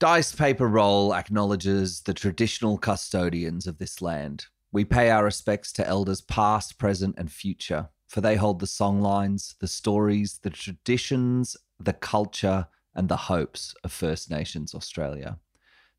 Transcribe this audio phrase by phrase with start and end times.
[0.00, 4.46] Dice Paper Roll acknowledges the traditional custodians of this land.
[4.70, 9.58] We pay our respects to elders past, present, and future, for they hold the songlines,
[9.58, 15.40] the stories, the traditions, the culture, and the hopes of First Nations Australia.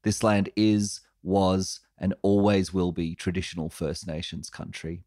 [0.04, 5.04] This land is, was, and always will be traditional First Nations country.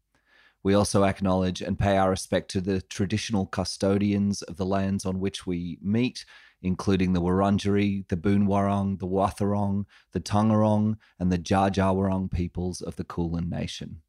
[0.61, 5.19] We also acknowledge and pay our respect to the traditional custodians of the lands on
[5.19, 6.25] which we meet,
[6.63, 13.03] including the Wurundjeri, the Boonwurrung, the Wathaurong, the Taungurung, and the Wurrung peoples of the
[13.03, 14.01] Kulin Nation.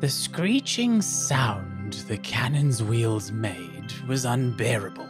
[0.00, 5.08] The screeching sound the cannon's wheels made was unbearable.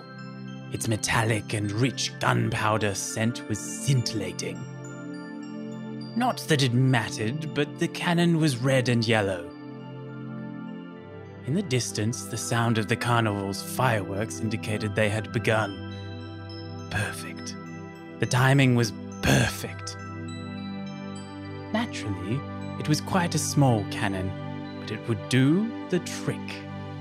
[0.72, 4.58] Its metallic and rich gunpowder scent was scintillating.
[6.16, 9.53] Not that it mattered, but the cannon was red and yellow.
[11.46, 15.94] In the distance, the sound of the carnival's fireworks indicated they had begun.
[16.90, 17.54] Perfect.
[18.18, 19.96] The timing was perfect.
[21.72, 22.40] Naturally,
[22.80, 24.30] it was quite a small cannon,
[24.80, 26.40] but it would do the trick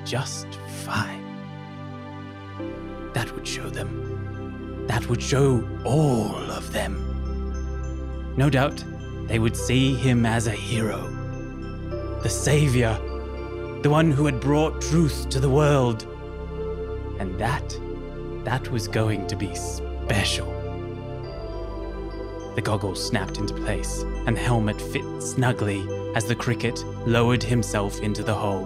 [0.04, 0.48] just
[0.84, 1.24] fine.
[3.14, 4.86] That would show them.
[4.88, 8.34] That would show all of them.
[8.36, 8.84] No doubt,
[9.28, 11.08] they would see him as a hero,
[12.24, 13.00] the savior,
[13.84, 16.08] the one who had brought truth to the world.
[17.20, 17.78] And that,
[18.46, 20.48] that was going to be special.
[22.56, 28.00] The goggles snapped into place, and the helmet fit snugly as the cricket lowered himself
[28.00, 28.66] into the hole.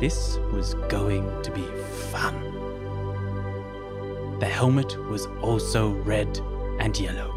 [0.00, 1.64] This was going to be
[2.10, 2.34] fun.
[4.40, 6.40] The helmet was also red
[6.80, 7.32] and yellow.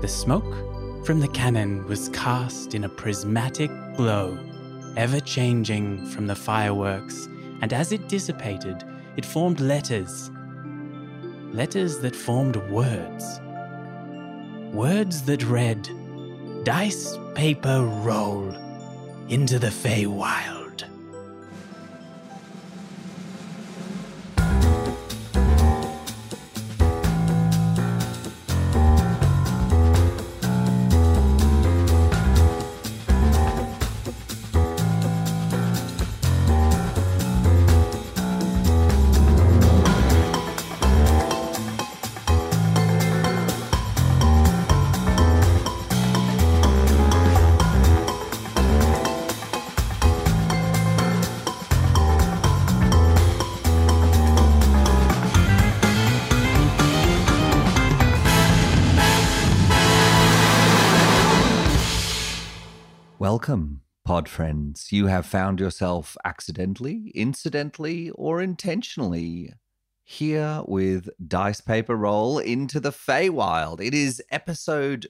[0.00, 4.38] The smoke from the cannon was cast in a prismatic glow,
[4.96, 7.26] ever changing from the fireworks,
[7.60, 8.84] and as it dissipated,
[9.16, 10.30] it formed letters.
[11.52, 13.40] Letters that formed words.
[14.72, 15.88] Words that read,
[16.64, 18.54] Dice paper roll
[19.28, 20.57] into the Feywild.
[64.18, 64.90] Welcome, pod friends.
[64.90, 69.52] You have found yourself accidentally, incidentally, or intentionally
[70.02, 73.80] here with Dice Paper Roll into the Feywild.
[73.80, 75.06] It is episode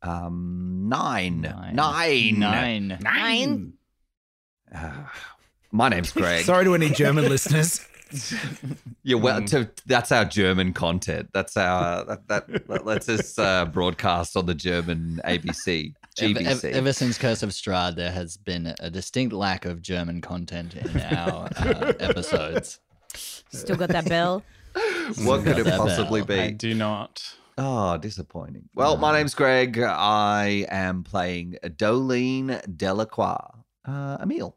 [0.00, 1.42] um, nine.
[1.42, 1.74] Nine.
[1.74, 2.38] Nine.
[2.38, 2.98] Nine.
[3.02, 3.72] Nine.
[4.74, 5.12] Ah,
[5.70, 6.46] my name's Greg.
[6.46, 7.86] Sorry to any German listeners.
[9.02, 11.28] Yeah, well, to, that's our German content.
[11.34, 16.46] That's our that, that, that lets us uh, broadcast on the German ABC, Ever, GBC.
[16.46, 20.74] ever, ever since Curse of Strahd, there has been a distinct lack of German content
[20.74, 22.80] in our uh, episodes.
[23.14, 24.42] Still got that bell.
[25.24, 26.40] what could it possibly bell.
[26.40, 26.54] I be?
[26.54, 27.22] do not.
[27.58, 28.68] Oh, disappointing.
[28.74, 29.78] Well, my name's Greg.
[29.78, 33.62] I am playing Doelene Delacroix.
[33.86, 34.56] Uh, Emil.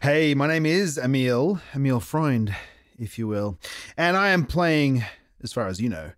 [0.00, 2.54] Hey, my name is Emil, Emil Freund,
[2.98, 3.58] if you will.
[3.96, 5.04] And I am playing,
[5.42, 6.12] as far as you know,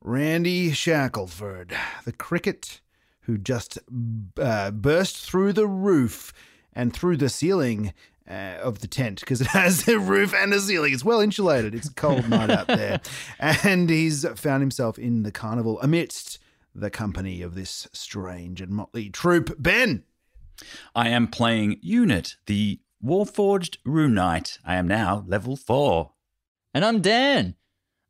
[0.00, 2.80] Randy Shackleford, the cricket
[3.26, 3.78] who just
[4.40, 6.32] uh, burst through the roof
[6.72, 7.92] and through the ceiling
[8.28, 10.92] uh, of the tent because it has a roof and a ceiling.
[10.92, 11.74] It's well insulated.
[11.74, 13.00] It's a cold night out there.
[13.38, 16.38] And he's found himself in the carnival amidst
[16.74, 19.54] the company of this strange and motley troop.
[19.58, 20.04] Ben!
[20.94, 24.58] I am playing Unit, the Warforged Rune Knight.
[24.64, 26.12] I am now level 4.
[26.72, 27.54] And I'm Dan.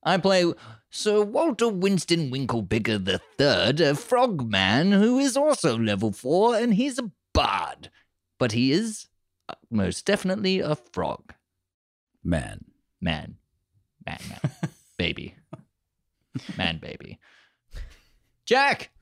[0.02, 0.52] I play
[0.96, 7.10] Sir Walter Winston Winklepicker III, a frogman who is also level 4, and he's a
[7.32, 7.90] bard.
[8.38, 9.08] But he is
[9.48, 11.34] uh, most definitely a frog.
[12.22, 12.66] Man.
[13.00, 13.38] Man.
[14.06, 14.52] Man, man.
[14.96, 15.34] baby.
[16.56, 17.18] Man, baby.
[18.46, 18.92] Jack!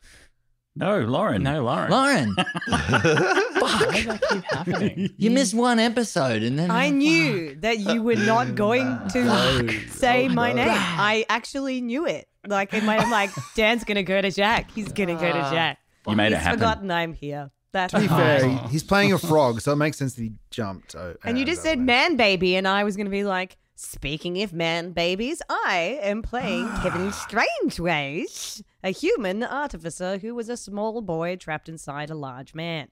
[0.74, 1.42] No, Lauren.
[1.42, 1.90] No, Lauren.
[1.90, 2.34] Lauren!
[2.66, 5.10] Why does that keep happening?
[5.18, 6.70] You missed one episode and then.
[6.70, 10.68] I knew that you were not going to say my name.
[10.70, 12.26] I actually knew it.
[12.46, 14.70] Like in my, I'm like, Dan's gonna go to Jack.
[14.72, 15.78] He's gonna go to Jack.
[16.08, 16.58] You made it He's happen.
[16.58, 17.50] forgotten I'm here.
[17.72, 20.32] That's To be fair, he- he's playing a frog, so it makes sense that he
[20.50, 20.94] jumped.
[20.94, 21.84] uh, And you just said way.
[21.84, 26.68] man baby, and I was gonna be like, Speaking of man babies, I am playing
[26.82, 32.88] Kevin Strangeways, a human artificer who was a small boy trapped inside a large man.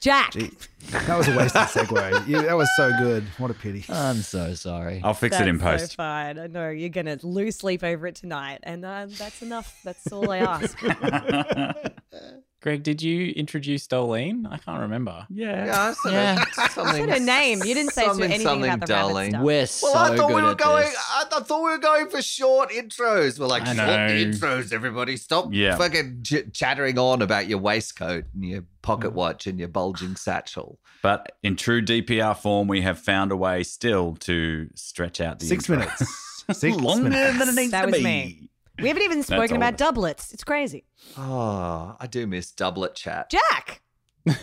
[0.00, 0.30] Jack.
[0.30, 0.52] Gee,
[0.90, 2.28] that was a wasted segue.
[2.28, 3.24] You, that was so good.
[3.38, 3.84] What a pity.
[3.88, 5.00] I'm so sorry.
[5.02, 5.92] I'll fix it in That's post.
[5.92, 6.38] So fine.
[6.38, 9.80] I know you're gonna lose sleep over it tonight, and uh, that's enough.
[9.82, 10.78] That's all I ask.
[12.60, 14.44] Greg, did you introduce Doelene?
[14.50, 15.26] I can't remember.
[15.30, 15.92] yeah.
[16.04, 16.44] Yeah.
[16.70, 17.60] something, said her name.
[17.64, 19.42] You didn't say to something, anything something, about the rabbit stuff.
[19.42, 20.82] We're so Well, I thought good we were at going.
[20.84, 20.96] this.
[21.10, 23.38] I, I thought we were going for short intros.
[23.38, 24.08] We're like I short know.
[24.08, 24.72] intros.
[24.72, 25.76] Everybody, stop Yeah.
[25.76, 29.14] fucking ch- chattering on about your waistcoat and your pocket mm.
[29.14, 30.80] watch and your bulging satchel.
[31.00, 35.46] But in true DPR form, we have found a way still to stretch out the
[35.46, 35.84] Six intro.
[35.84, 36.34] minutes.
[36.58, 37.38] Six Longer minutes.
[37.38, 38.02] than it needs That to was be.
[38.04, 38.50] me.
[38.80, 39.78] We haven't even spoken about it.
[39.78, 40.32] doublets.
[40.32, 40.84] It's crazy.
[41.16, 43.30] Oh, I do miss doublet chat.
[43.30, 43.82] Jack.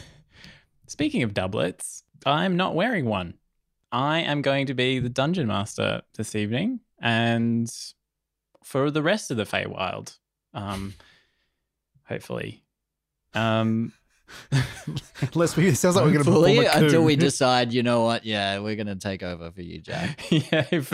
[0.88, 3.36] Speaking of doublets, I'm not wearing one.
[3.92, 7.72] I am going to be the dungeon master this evening, and
[8.64, 10.18] for the rest of the Feywild,
[10.54, 10.96] um,
[12.04, 12.64] hopefully.
[13.34, 13.94] Um,
[15.36, 18.02] Let's be, it sounds like we're going to Hopefully, perform until we decide, you know
[18.02, 18.26] what?
[18.26, 20.20] Yeah, we're gonna take over for you, Jack.
[20.32, 20.92] yeah, if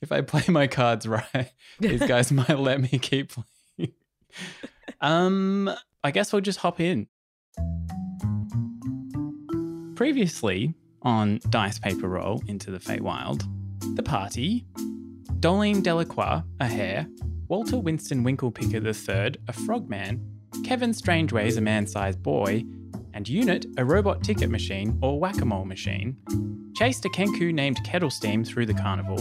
[0.00, 3.92] if I play my cards right, these guys might let me keep playing.
[5.00, 5.70] um,
[6.02, 7.06] I guess we'll just hop in.
[9.94, 13.44] Previously on Dice Paper Roll into the Fate Feywild,
[13.96, 14.66] the party,
[15.40, 17.06] Doelene Delacroix, a hare,
[17.48, 20.29] Walter Winston Winklepicker III, a frogman,
[20.64, 22.64] Kevin Strangeway is a man-sized boy,
[23.14, 26.16] and Unit, a robot ticket machine or whack-a-mole machine,
[26.76, 29.18] chased a Kenku named Kettle Steam through the carnival.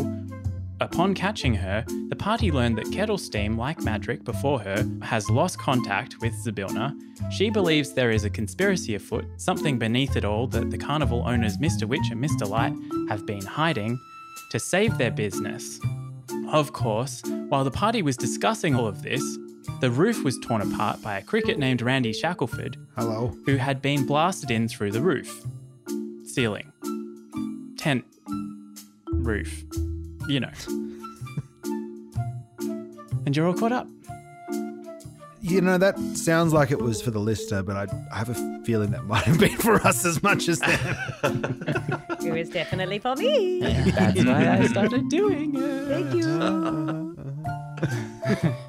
[0.81, 5.59] Upon catching her, the party learned that Kettle Steam, like Madrick before her, has lost
[5.59, 6.97] contact with Zybilna.
[7.31, 11.57] She believes there is a conspiracy afoot, something beneath it all that the carnival owners
[11.57, 11.85] Mr.
[11.85, 12.47] Witch and Mr.
[12.47, 12.73] Light
[13.09, 13.99] have been hiding
[14.51, 15.79] to save their business.
[16.51, 19.21] Of course, while the party was discussing all of this,
[19.79, 23.35] the roof was torn apart by a cricket named Randy Shackleford, Hello.
[23.45, 25.45] who had been blasted in through the roof,
[26.23, 26.71] ceiling,
[27.77, 28.05] tent,
[29.07, 29.63] roof,
[30.27, 30.51] you know.
[33.25, 33.87] and you're all caught up.
[35.41, 38.61] You know, that sounds like it was for the listener, but I, I have a
[38.65, 41.63] feeling that might have been for us as much as them.
[42.21, 43.61] It was definitely for me.
[43.61, 45.87] That's why I started doing it.
[45.87, 46.13] Thank
[48.43, 48.55] you.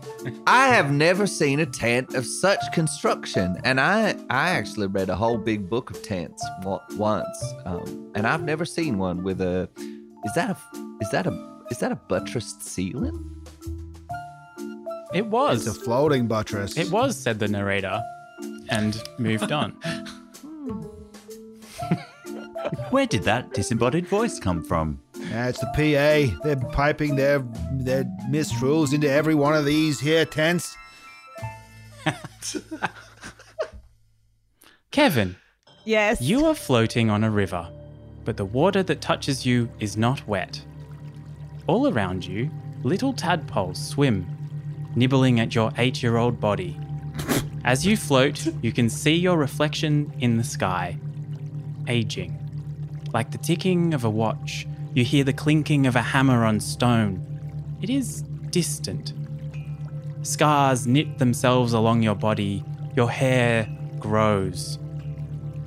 [0.52, 5.14] I have never seen a tent of such construction, and I I actually read a
[5.14, 9.68] whole big book of tents once, um, and I've never seen one with a.
[10.24, 10.56] Is that a
[11.00, 13.46] is that a is that a buttressed ceiling?
[15.14, 15.68] It was.
[15.68, 16.76] It's a floating buttress.
[16.76, 18.02] It was, said the narrator,
[18.70, 19.70] and moved on.
[22.90, 24.98] Where did that disembodied voice come from?
[25.30, 26.36] Yeah, it's the PA.
[26.42, 27.38] They're piping their
[27.72, 30.76] their mistruths into every one of these here tents.
[34.90, 35.36] Kevin,
[35.84, 36.20] Yes.
[36.20, 37.68] you are floating on a river,
[38.24, 40.60] but the water that touches you is not wet.
[41.68, 42.50] All around you,
[42.82, 44.26] little tadpoles swim,
[44.96, 46.76] nibbling at your eight year old body.
[47.64, 50.98] As you float, you can see your reflection in the sky,
[51.86, 52.36] aging.
[53.12, 57.24] Like the ticking of a watch, you hear the clinking of a hammer on stone.
[57.80, 59.12] It is distant.
[60.22, 62.64] Scars knit themselves along your body,
[62.96, 63.68] your hair
[63.98, 64.78] grows.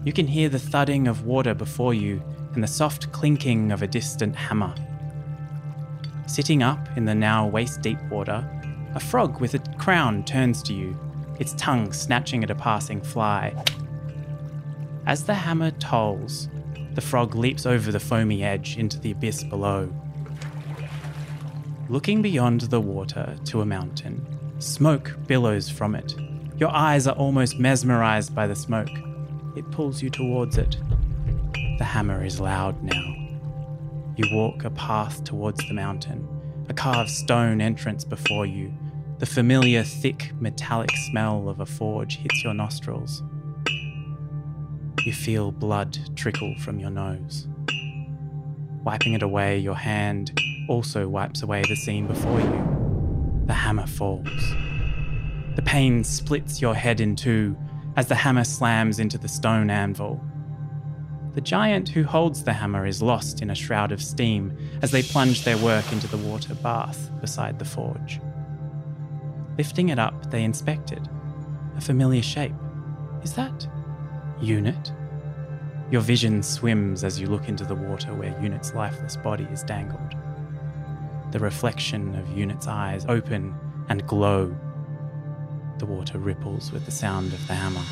[0.04, 2.22] You can hear the thudding of water before you
[2.54, 4.76] and the soft clinking of a distant hammer.
[6.28, 8.48] Sitting up in the now waist deep water,
[8.96, 10.98] a frog with a crown turns to you,
[11.40, 13.54] its tongue snatching at a passing fly.
[15.06, 16.48] As the hammer tolls,
[16.96, 19.94] the frog leaps over the foamy edge into the abyss below.
[21.90, 24.26] Looking beyond the water to a mountain,
[24.60, 26.16] smoke billows from it.
[26.58, 28.90] Your eyes are almost mesmerized by the smoke.
[29.56, 30.78] It pulls you towards it.
[31.78, 33.16] The hammer is loud now.
[34.16, 36.28] You walk a path towards the mountain,
[36.70, 38.72] a carved stone entrance before you.
[39.20, 43.24] The familiar, thick, metallic smell of a forge hits your nostrils.
[45.06, 47.48] You feel blood trickle from your nose.
[48.84, 53.44] Wiping it away, your hand also wipes away the scene before you.
[53.46, 54.56] The hammer falls.
[55.56, 57.58] The pain splits your head in two
[57.98, 60.24] as the hammer slams into the stone anvil.
[61.34, 65.04] The giant who holds the hammer is lost in a shroud of steam as they
[65.04, 68.22] plunge their work into the water bath beside the forge.
[69.58, 71.02] Lifting it up, they inspect it.
[71.76, 72.54] A familiar shape.
[73.22, 73.68] Is that
[74.42, 74.92] Unit?
[75.92, 80.16] Your vision swims as you look into the water where Unit's lifeless body is dangled.
[81.32, 83.56] The reflection of Unit's eyes open
[83.90, 84.56] and glow.
[85.80, 87.84] The water ripples with the sound of the hammer.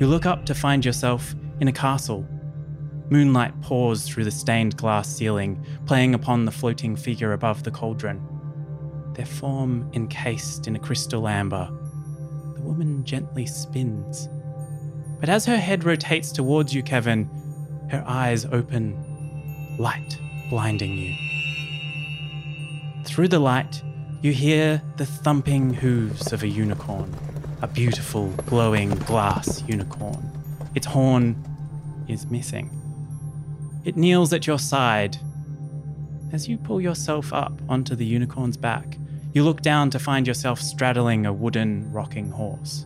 [0.00, 2.26] You look up to find yourself in a castle.
[3.10, 8.20] Moonlight pours through the stained glass ceiling, playing upon the floating figure above the cauldron.
[9.14, 11.70] Their form encased in a crystal amber,
[12.56, 14.28] the woman gently spins.
[15.24, 17.30] But as her head rotates towards you, Kevin,
[17.90, 18.94] her eyes open,
[19.78, 20.18] light
[20.50, 21.14] blinding you.
[23.06, 23.82] Through the light,
[24.20, 27.16] you hear the thumping hooves of a unicorn,
[27.62, 30.30] a beautiful, glowing glass unicorn.
[30.74, 31.42] Its horn
[32.06, 32.68] is missing.
[33.86, 35.16] It kneels at your side.
[36.34, 38.98] As you pull yourself up onto the unicorn's back,
[39.32, 42.84] you look down to find yourself straddling a wooden rocking horse.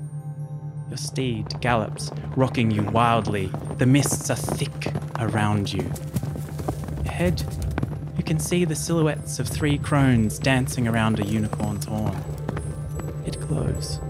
[0.89, 3.51] Your steed gallops, rocking you wildly.
[3.77, 5.91] The mists are thick around you.
[7.05, 7.43] Ahead,
[8.17, 12.17] you can see the silhouettes of three crones dancing around a unicorn's horn.
[13.27, 14.01] It glows.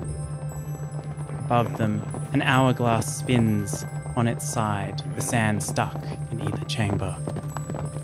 [1.45, 3.85] Above them, an hourglass spins
[4.17, 5.97] on its side, the sand stuck
[6.31, 7.17] in either chamber.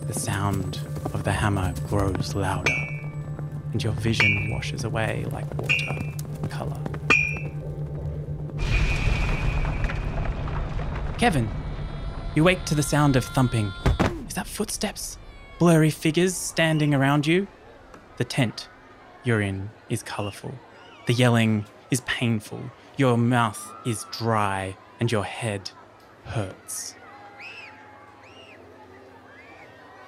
[0.07, 0.81] The sound
[1.13, 2.75] of the hammer grows louder,
[3.73, 6.13] and your vision washes away like water
[6.49, 6.79] color.
[11.25, 11.49] Kevin,
[12.35, 13.73] you wake to the sound of thumping.
[14.29, 15.17] Is that footsteps?
[15.59, 17.47] Blurry figures standing around you?
[18.19, 18.69] The tent
[19.23, 20.53] you're in is colourful.
[21.07, 22.61] The yelling is painful.
[22.99, 25.71] Your mouth is dry, and your head
[26.25, 26.95] hurts.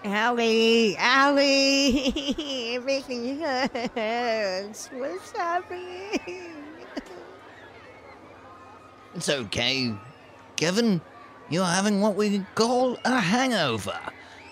[0.05, 4.91] Allie, Allie, everything hurts.
[4.93, 6.21] What's happening?
[9.15, 9.95] It's okay.
[10.57, 11.01] Kevin,
[11.51, 13.99] you're having what we call a hangover.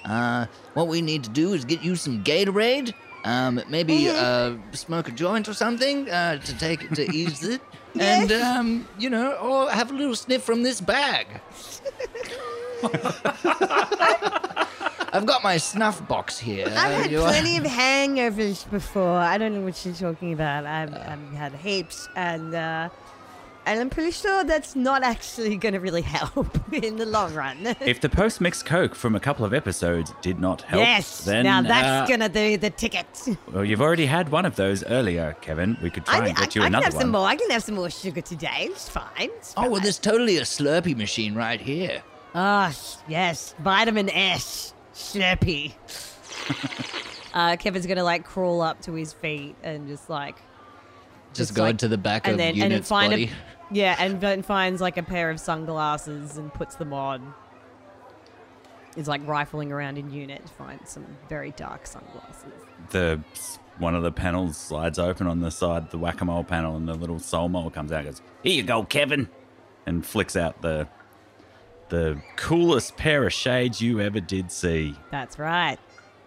[0.05, 2.93] Uh, what we need to do is get you some Gatorade,
[3.25, 7.63] um, maybe uh, smoke a joint or something uh, to take to ease it,
[7.99, 11.27] and um, you know, or have a little sniff from this bag.
[15.13, 16.67] I've got my snuff box here.
[16.67, 19.17] I've had You- plenty of hangovers before.
[19.19, 20.67] I don't know what you're talking about.
[20.67, 22.89] I've, I've had heaps, and uh,
[23.67, 27.75] and I'm pretty sure that's not actually going to really help in the long run.
[27.81, 31.45] If the post mixed Coke from a couple of episodes did not help, yes, then
[31.45, 33.07] now that's uh, gonna do the ticket.
[33.53, 35.77] Well, you've already had one of those earlier, Kevin.
[35.83, 37.21] We could try I, and get I- you I can another have some one.
[37.23, 37.27] more.
[37.29, 38.69] I can have some more sugar today.
[38.71, 39.05] It's fine.
[39.19, 42.03] It's Oh, well, there's totally a Slurpee machine right here.
[42.35, 45.73] Ah, s- yes, vitamin S, Slurpee.
[47.35, 50.37] uh, Kevin's gonna like crawl up to his feet and just like,
[51.33, 53.31] Just, go like- into the back and of then and then Unit's find body.
[53.75, 57.35] A, yeah, and then finds like a pair of sunglasses and puts them on.
[58.97, 62.53] Is like rifling around in unit to find some very dark sunglasses.
[62.91, 63.21] the
[63.79, 66.87] one of the panels slides open on the side, the whack a mole panel, and
[66.87, 68.05] the little soul mole comes out.
[68.05, 69.29] and Goes, here you go, Kevin,
[69.85, 70.87] and flicks out the
[71.89, 74.95] the coolest pair of shades you ever did see.
[75.11, 75.79] That's right.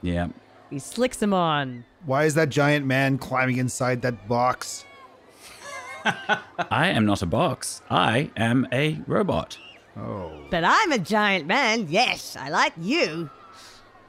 [0.01, 0.27] Yeah,
[0.69, 1.85] He slicks them on.
[2.05, 4.83] Why is that giant man climbing inside that box?
[6.71, 7.81] I am not a box.
[7.89, 9.57] I am a robot.
[9.97, 11.87] Oh, But I'm a giant man.
[11.89, 13.29] Yes, I like you.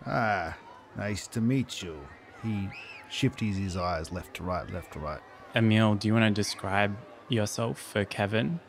[0.07, 0.57] ah,
[0.97, 1.97] nice to meet you.
[2.43, 2.69] He
[3.11, 5.21] shifties his eyes left to right, left to right.
[5.55, 6.97] Emil, do you want to describe
[7.29, 8.61] yourself for Kevin?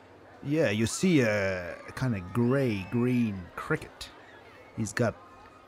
[0.44, 4.10] Yeah, you see a, a kind of grey green cricket.
[4.78, 5.16] He's got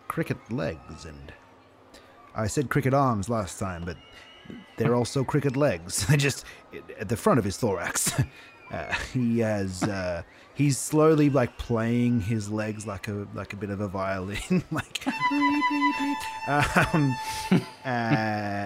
[0.08, 1.34] cricket legs, and
[2.34, 3.98] I said cricket arms last time, but
[4.78, 6.06] they're also cricket legs.
[6.18, 6.46] Just
[7.00, 8.14] at the front of his thorax.
[8.72, 13.70] Uh, he has uh, he's slowly like playing his legs like a like a bit
[13.70, 15.06] of a violin, like
[16.48, 17.14] um,
[17.84, 17.88] uh,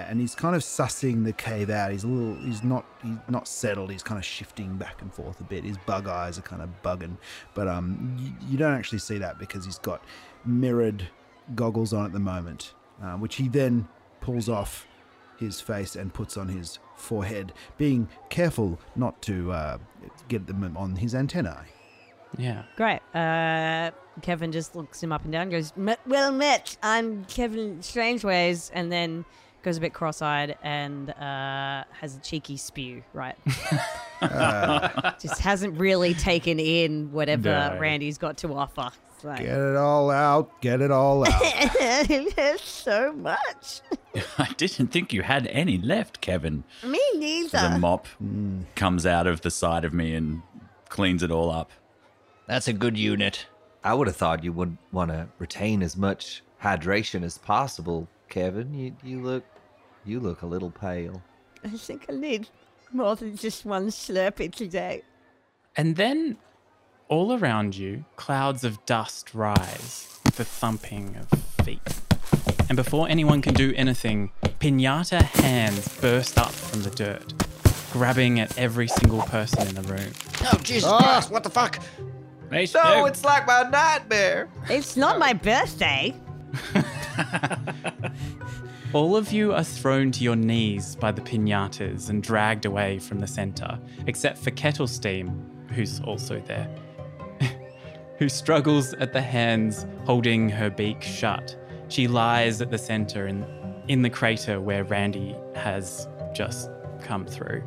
[0.07, 1.91] and he's kind of sussing the cave out.
[1.91, 3.91] He's a little he's not he's not settled.
[3.91, 5.63] He's kind of shifting back and forth a bit.
[5.63, 7.17] His bug eyes are kind of bugging,
[7.55, 10.03] but um, you, you don't actually see that because he's got
[10.45, 11.07] mirrored
[11.55, 13.87] goggles on at the moment, uh, which he then
[14.21, 14.85] pulls off
[15.37, 19.77] his face and puts on his forehead, being careful not to uh,
[20.27, 21.55] get them on his antennae.
[22.37, 22.63] Yeah.
[22.75, 22.99] Great.
[23.13, 26.77] Uh, Kevin just looks him up and down, and goes, "M- "Well met.
[26.83, 29.25] I'm Kevin Strangeways," and then
[29.63, 33.03] goes a bit cross-eyed and uh, has a cheeky spew.
[33.13, 33.35] Right.
[35.19, 37.77] just hasn't really taken in whatever No.
[37.79, 38.89] Randy's got to offer.
[39.21, 39.33] So.
[39.35, 41.41] Get it all out, get it all out.
[41.79, 43.81] There's so much.
[44.37, 46.63] I didn't think you had any left, Kevin.
[46.83, 47.49] Me neither.
[47.49, 47.79] The neither.
[47.79, 48.61] mop hmm.
[48.75, 50.41] comes out of the side of me and
[50.89, 51.71] cleans it all up.
[52.47, 53.47] That's a good unit.
[53.83, 58.73] I would have thought you would want to retain as much hydration as possible, Kevin.
[58.73, 59.43] You you look
[60.05, 61.21] you look a little pale.
[61.63, 62.47] I think I need
[62.91, 65.03] more than just one Slurpee today.
[65.75, 66.37] And then,
[67.09, 72.04] all around you, clouds of dust rise with the thumping of feet.
[72.67, 77.33] And before anyone can do anything, pinata hands burst up from the dirt,
[77.91, 80.11] grabbing at every single person in the room.
[80.43, 80.97] Oh, Jesus ah.
[80.97, 81.79] Christ, what the fuck?
[82.49, 84.49] Hey, No, it's like my nightmare.
[84.69, 86.15] It's not my birthday.
[88.93, 93.19] All of you are thrown to your knees by the pinatas and dragged away from
[93.19, 96.69] the center, except for Kettle Steam, who's also there,
[98.17, 101.57] who struggles at the hands holding her beak shut.
[101.87, 103.45] She lies at the center in,
[103.87, 106.69] in the crater where Randy has just
[107.01, 107.63] come through.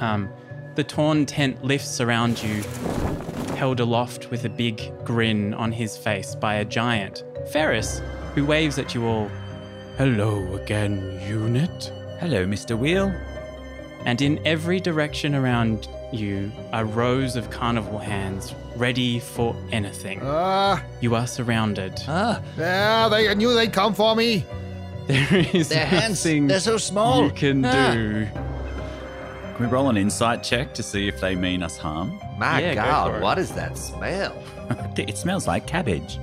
[0.00, 0.30] Um,
[0.74, 2.62] the torn tent lifts around you,
[3.54, 8.02] held aloft with a big grin on his face by a giant, Ferris,
[8.34, 9.30] who waves at you all.
[9.96, 11.92] Hello again, unit.
[12.18, 12.76] Hello, Mr.
[12.76, 13.14] Wheel.
[14.04, 20.20] And in every direction around you are rows of carnival hands ready for anything.
[20.22, 21.94] Ah, You are surrounded.
[22.08, 24.44] Ah, yeah, they I knew they'd come for me.
[25.06, 27.24] There is their hands, nothing they're so small.
[27.24, 27.92] you can Ah.
[27.92, 28.26] do.
[29.56, 32.18] Can we roll an insight check to see if they mean us harm?
[32.38, 33.22] My Yeah, God, it.
[33.22, 34.32] what is that smell?
[34.96, 36.18] it smells like cabbage.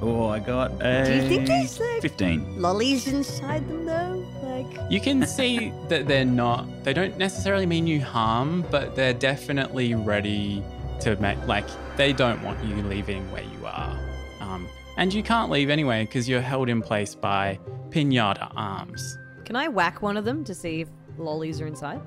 [0.00, 2.60] Oh, I got a Do you think there's like 15.
[2.60, 4.24] lollies inside them though?
[4.42, 9.14] Like You can see that they're not, they don't necessarily mean you harm, but they're
[9.14, 10.62] definitely ready
[11.02, 11.66] to make, like,
[11.96, 13.98] they don't want you leaving where you are.
[14.40, 17.58] Um, and you can't leave anyway because you're held in place by
[17.90, 19.18] pinata arms.
[19.44, 22.00] Can I whack one of them to see if lollies are inside?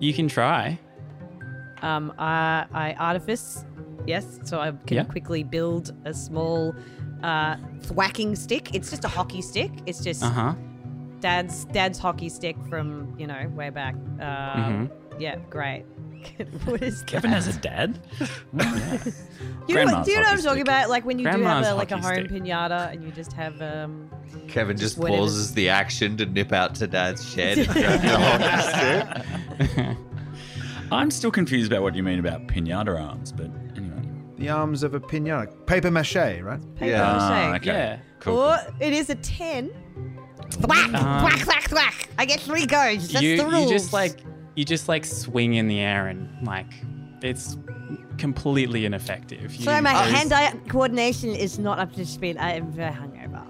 [0.00, 0.78] You can try.
[1.82, 3.64] Um, I, I artifice,
[4.06, 5.04] yes, so I can Yeah.
[5.04, 6.74] quickly build a small
[7.22, 7.56] uh,
[7.92, 8.74] whacking stick.
[8.74, 9.70] It's just a hockey stick.
[9.86, 10.54] It's just Uh huh.
[11.20, 13.94] dad's dad's hockey stick from you know way back.
[14.20, 14.90] Uh, Mhm.
[15.18, 15.84] Yeah, great.
[16.64, 17.42] what is Kevin that?
[17.42, 17.98] has a dad?
[19.66, 20.60] You know, do you know what I'm talking stick.
[20.62, 20.90] about?
[20.90, 22.28] Like when you do have a, like a home stick.
[22.30, 24.10] pinata and you just have um.
[24.46, 25.20] Kevin just whatever.
[25.20, 29.96] pauses the action to nip out to Dad's shed and grab hockey stick.
[30.92, 34.02] I'm still confused about what you mean about pinata arms, but anyway.
[34.36, 36.60] The arms of a pinata, paper mache, right?
[36.76, 37.02] Paper Yeah.
[37.18, 37.60] Ah, mache.
[37.62, 37.66] okay.
[37.72, 37.98] Yeah.
[38.20, 38.36] Cool.
[38.38, 39.70] Or it is a ten.
[40.50, 42.08] Thwack, Um, thwack, thwack, thwack.
[42.18, 43.08] I get three goes.
[43.08, 43.70] That's you the rules.
[43.70, 44.18] you just like
[44.54, 46.72] you just like swing in the air and like
[47.22, 47.56] it's
[48.18, 49.54] completely ineffective.
[49.54, 52.36] You, Sorry, my there's- hand-eye coordination is not up to speed.
[52.36, 53.42] I am very hungover.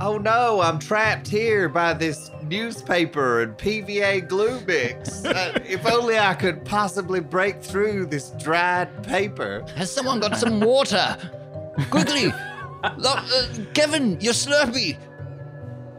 [0.00, 5.24] Oh no, I'm trapped here by this newspaper and PVA glue mix.
[5.32, 9.64] Uh, if only I could possibly break through this dried paper.
[9.76, 11.16] Has someone got some water?
[11.90, 12.26] Quickly!
[12.98, 14.98] Look, uh, Kevin, your Slurpee!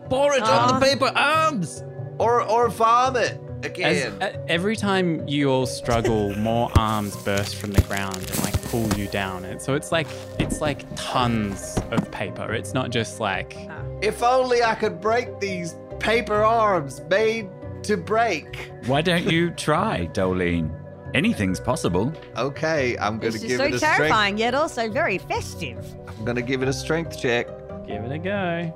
[0.09, 0.79] Pour it on Ah.
[0.79, 1.83] the paper arms!
[2.19, 4.21] Or or vomit As, again.
[4.21, 8.87] uh, every time you all struggle, more arms burst from the ground and like pull
[8.93, 9.45] you down.
[9.45, 10.07] And so it's like
[10.39, 12.53] it's like tons of paper.
[12.53, 13.55] It's not just like
[14.01, 17.49] if only I could break these paper arms made
[17.83, 18.71] to break.
[18.85, 20.79] Why don't you try, Doelene?
[21.13, 22.11] Anything's possible.
[22.37, 23.97] Okay, I'm gonna This is give so it a strength.
[23.97, 25.85] terrifying, yet also very festive.
[26.07, 27.47] I'm gonna give it a strength check.
[27.85, 28.73] give it a go.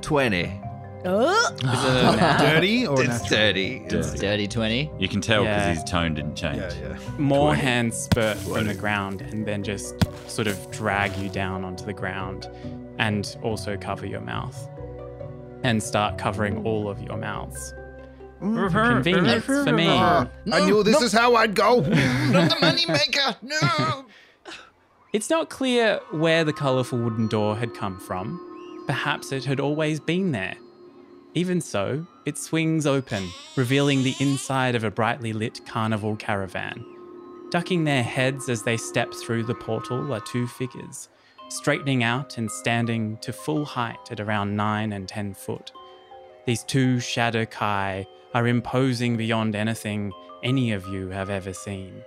[0.00, 0.60] Twenty.
[1.04, 2.38] Oh, Is it a nat?
[2.38, 3.28] Dirty or it's natural?
[3.28, 3.76] dirty.
[3.86, 4.18] It's Dirty.
[4.18, 4.90] Dirty 20.
[4.98, 5.74] You can tell because Yeah.
[5.74, 6.58] his tone didn't change.
[6.58, 6.98] Yeah, yeah.
[7.18, 7.62] more Twenty.
[7.62, 9.94] hands spurt from the ground and then just
[10.28, 12.48] sort of drag you down onto the ground
[12.98, 14.56] and also cover your mouth
[15.62, 17.74] and start covering all of your mouths.
[18.42, 18.70] Mm.
[18.70, 19.88] Convenient for me.
[19.88, 21.80] I knew this is how I'd go.
[21.80, 23.36] Not the moneymaker!
[23.42, 24.04] No!
[25.12, 28.84] It's not clear where the colourful wooden door had come from.
[28.86, 30.54] Perhaps it had always been there.
[31.34, 36.84] Even so, it swings open, revealing the inside of a brightly lit carnival caravan.
[37.50, 41.08] Ducking their heads as they step through the portal are two figures,
[41.48, 45.72] straightening out and standing to full height at around 9 and 10 foot.
[46.46, 50.12] These two Shadar-kai are imposing beyond anything
[50.42, 52.02] any of you have ever seen.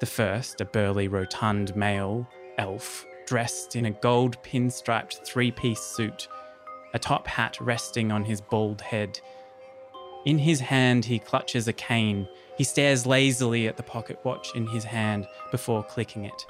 [0.00, 6.28] The first, a burly, rotund male elf, dressed in a gold pinstriped three piece suit,
[6.94, 9.20] a top hat resting on his bald head.
[10.24, 12.28] In his hand, he clutches a cane.
[12.56, 16.46] He stares lazily at the pocket watch in his hand before clicking it.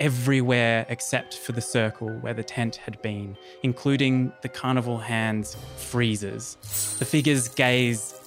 [0.00, 6.56] Everywhere except for the circle where the tent had been, including the carnival hands, freezes.
[6.98, 8.18] The figure's gaze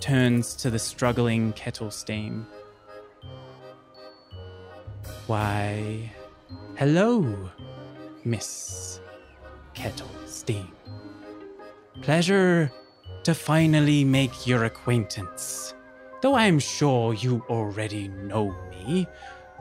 [0.00, 2.46] turns to the struggling kettle steam.
[5.26, 6.12] Why,
[6.76, 7.50] hello,
[8.24, 9.00] Miss
[9.76, 10.72] Kettle Steam.
[12.00, 12.72] Pleasure
[13.22, 15.74] to finally make your acquaintance.
[16.22, 19.06] Though I am sure you already know me,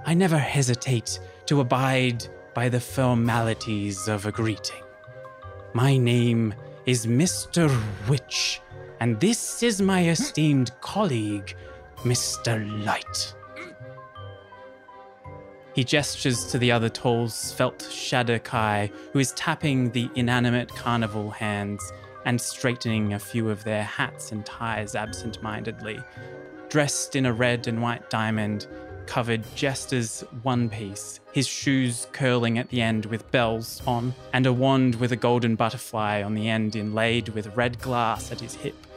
[0.05, 4.83] I never hesitate to abide by the formalities of a greeting.
[5.73, 6.53] My name
[6.85, 7.69] is Mr.
[8.07, 8.61] Witch,
[9.01, 11.55] and this is my esteemed colleague,
[12.03, 12.55] Mr.
[12.85, 13.34] Light.
[15.75, 21.91] He gestures to the other tall, svelte Shadar-kai, who is tapping the inanimate carnival hands
[22.23, 25.99] and straightening a few of their hats and ties absent mindedly.
[26.69, 28.67] Dressed in a red and white diamond,
[29.05, 34.53] covered jester's one piece, his shoes curling at the end with bells on, and a
[34.53, 38.87] wand with a golden butterfly on the end inlaid with red glass at his hip.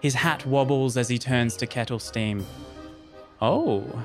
[0.00, 2.44] His hat wobbles as he turns to Kettle Steam.
[3.40, 4.04] Oh,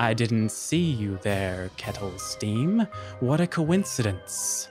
[0.00, 2.86] I didn't see you there, Kettle Steam.
[3.20, 4.70] What a coincidence.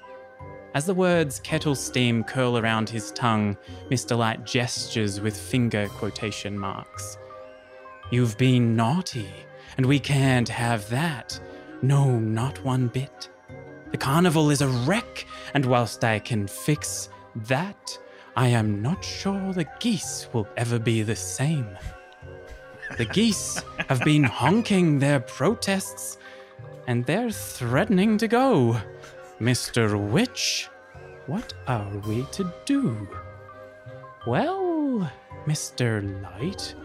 [0.74, 3.56] As the words kettle steam curl around his tongue,
[3.92, 4.18] Mr.
[4.18, 7.20] Light gestures with finger quotation marks.
[8.10, 9.30] You've been naughty,
[9.78, 11.39] and we can't have that.
[11.84, 13.30] No, not one bit.
[13.92, 18.00] The carnival is a wreck, and whilst I can fix that,
[18.36, 21.78] I am not sure the geese will ever be the same.
[22.97, 26.17] The geese have been honking their protests,
[26.88, 28.78] and they're threatening to go.
[29.39, 29.97] Mr.
[29.97, 30.67] Witch,
[31.28, 33.08] what are we to do?
[34.28, 35.10] Well,
[35.45, 36.02] Mr.
[36.23, 36.75] Light,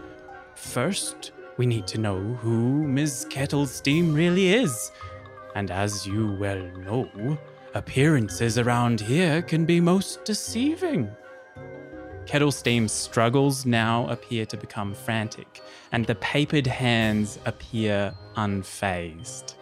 [0.53, 3.27] first we need to know who Ms.
[3.29, 4.91] Kettlesteam really is.
[5.55, 7.37] And as you well know,
[7.73, 11.15] appearances around here can be most deceiving.
[12.25, 15.61] Kettlesteam's struggles now appear to become frantic,
[15.91, 19.55] and the papered hands appear unfazed.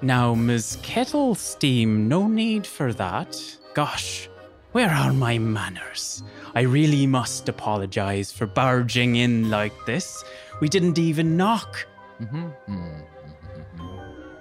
[0.00, 0.78] Now, Ms.
[0.82, 3.36] Kettlesteam, no need for that.
[3.74, 4.28] Gosh,
[4.72, 6.22] where are my manners?
[6.54, 10.22] I really must apologize for barging in like this.
[10.60, 11.86] We didn't even knock.
[12.20, 13.02] Mm-hmm.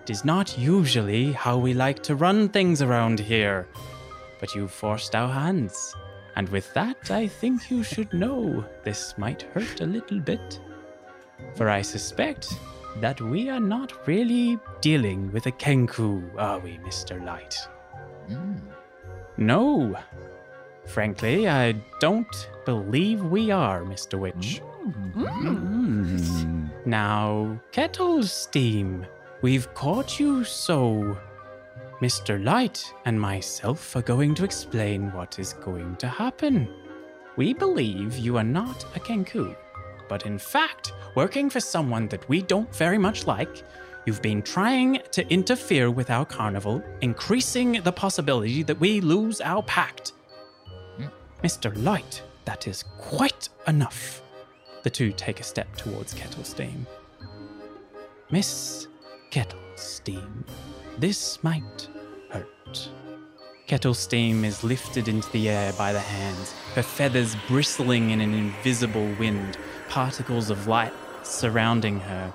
[0.03, 3.67] It is not usually how we like to run things around here.
[4.39, 5.95] But you forced our hands.
[6.37, 10.59] And with that, I think you should know this might hurt a little bit.
[11.55, 12.53] For I suspect
[13.01, 17.25] that we are not really dealing with a Kenku, are we, Mr.
[17.25, 17.55] Light?
[18.27, 18.53] Hmm.
[19.37, 19.97] No.
[20.85, 24.19] Frankly, I don't believe we are, Mr.
[24.19, 24.59] Witch.
[24.59, 25.25] Hmm.
[25.25, 26.67] Hmm.
[26.85, 29.07] Now, Kettle Steam,
[29.41, 31.17] we've caught you, so
[32.01, 32.43] Mr.
[32.43, 36.69] Light and myself are going to explain what is going to happen.
[37.37, 39.55] We believe you are not a Kenku,
[40.07, 43.63] but in fact, working for someone that we don't very much like,
[44.05, 49.63] you've been trying to interfere with our carnival, increasing the possibility that we lose our
[49.63, 50.13] pact.
[51.43, 51.71] Mr.
[51.83, 54.21] Light, that is quite enough.
[54.83, 56.85] The two take a step towards Kettle Steam.
[58.29, 58.87] Miss
[59.31, 60.45] Kettle Steam,
[60.97, 61.87] this might
[62.29, 62.89] hurt.
[63.67, 68.33] Kettle Steam is lifted into the air by the hands, her feathers bristling in an
[68.33, 69.57] invisible wind,
[69.89, 72.33] particles of light surrounding her.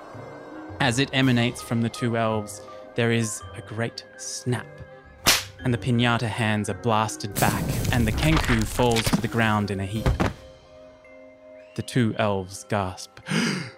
[0.79, 2.61] As it emanates from the two elves,
[2.95, 4.67] there is a great snap,
[5.63, 9.79] and the pinata hands are blasted back, and the Kenku falls to the ground in
[9.79, 10.07] a heap.
[11.75, 13.19] The two elves gasp.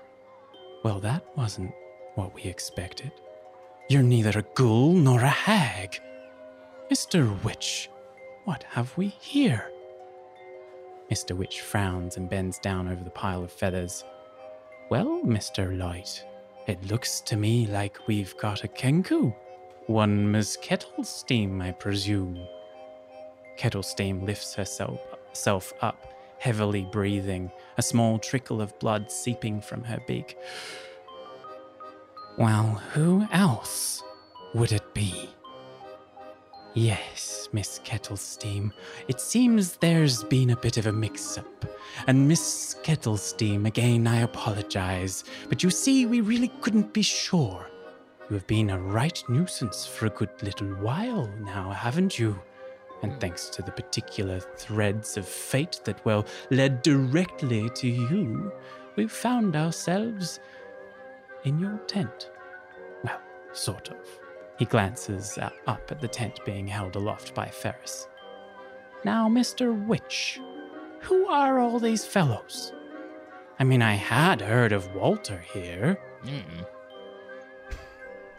[0.84, 1.74] well, that wasn't
[2.16, 3.12] what we expected.
[3.88, 6.00] You're neither a ghoul nor a hag.
[6.92, 7.42] Mr.
[7.44, 7.90] Witch,
[8.46, 9.70] what have we here?
[11.12, 11.38] Mr.
[11.38, 14.04] Witch frowns and bends down over the pile of feathers.
[14.90, 15.78] Well, Mr.
[15.78, 16.26] Light,
[16.66, 19.36] it looks to me like we've got a Kenku.
[19.86, 22.40] One Miss Kettlesteam, I presume.
[23.56, 25.00] Kettlesteam lifts herself
[25.34, 30.38] self up, heavily breathing, a small trickle of blood seeping from her beak.
[32.38, 34.04] Well, who else
[34.54, 35.30] would it be?
[36.74, 38.74] Yes, Miss Kettlesteam.
[39.08, 41.66] It seems there's been a bit of a mix up.
[42.08, 45.24] And Miss Kettlesteam, again, I apologize.
[45.48, 47.70] But you see, we really couldn't be sure.
[48.30, 52.38] You have been a right nuisance for a good little while now, haven't you?
[53.02, 58.52] And thanks to the particular threads of fate that, well, led directly to you,
[58.98, 60.42] we've found ourselves
[61.46, 62.30] in your tent.
[63.04, 63.22] Well,
[63.54, 63.98] sort of.
[64.58, 68.08] He glances uh, up at the tent being held aloft by Ferris.
[69.04, 69.86] Now, Mr.
[69.86, 70.40] Witch,
[71.02, 72.74] who are all these fellows?
[73.60, 76.00] I mean, I had heard of Walter here.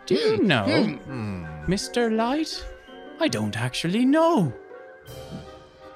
[0.06, 0.94] Do you hmm, know, hmm.
[0.94, 1.72] hmm.
[1.72, 2.14] Mr.
[2.14, 2.64] Light?
[3.20, 4.52] I don't actually know.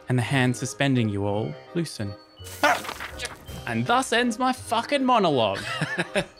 [0.08, 2.14] And the hand suspending you all loosen.
[3.66, 5.60] and thus ends my fucking monologue.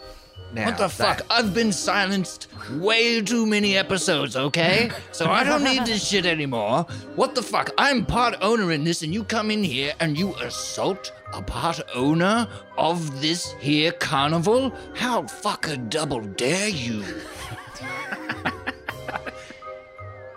[0.53, 1.23] Now, What the fuck?
[1.31, 4.91] I've been silenced way too many episodes, okay?
[5.13, 6.87] So I don't need this shit anymore.
[7.15, 7.71] What the fuck?
[7.79, 11.81] I'm part owner in this, and you come in here and you assault a part
[11.95, 14.75] owner of this here carnival?
[14.95, 17.05] How fucker double dare you?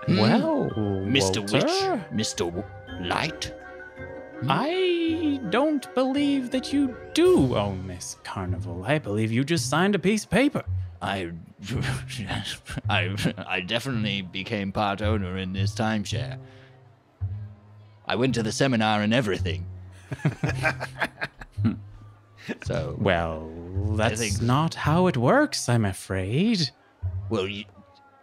[0.05, 1.15] Well, hmm?
[1.15, 1.39] Mr.
[1.39, 2.01] Walter, Witch?
[2.13, 2.65] Mr.
[3.01, 3.53] Light?
[4.49, 8.83] I don't believe that you do own this carnival.
[8.85, 10.63] I believe you just signed a piece of paper.
[11.01, 11.31] I,
[12.89, 13.15] I,
[13.47, 16.37] I definitely became part owner in this timeshare.
[18.05, 19.65] I went to the seminar and everything.
[22.63, 23.49] so, Well,
[23.95, 26.69] that's think- not how it works, I'm afraid.
[27.29, 27.65] well, you,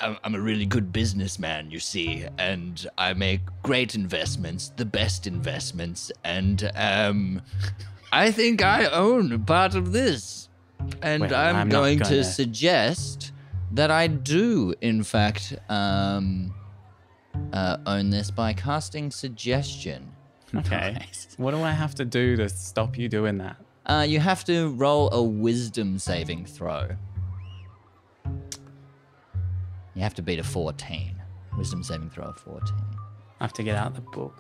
[0.00, 6.10] I'm, a really good businessman, you see, and I make great investments, the best investments,
[6.24, 7.42] and um,
[8.12, 10.48] I think I own part of this.
[11.02, 13.32] And Well, I'm, I'm going gonna- to suggest
[13.72, 16.52] that I do, in fact, um,
[17.52, 20.12] uh, own this by casting suggestion.
[20.52, 20.98] Okay.
[21.36, 23.56] What do I have to do to stop you doing that?
[23.86, 26.88] Uh, you have to roll a wisdom saving throw.
[30.00, 31.14] You have to beat a 14.
[31.58, 32.74] Wisdom saving throw of 14.
[33.38, 34.34] I have to get out the book.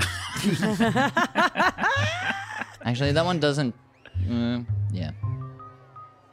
[2.84, 3.76] Actually, that one doesn't.
[4.28, 4.58] Uh,
[4.90, 5.12] yeah.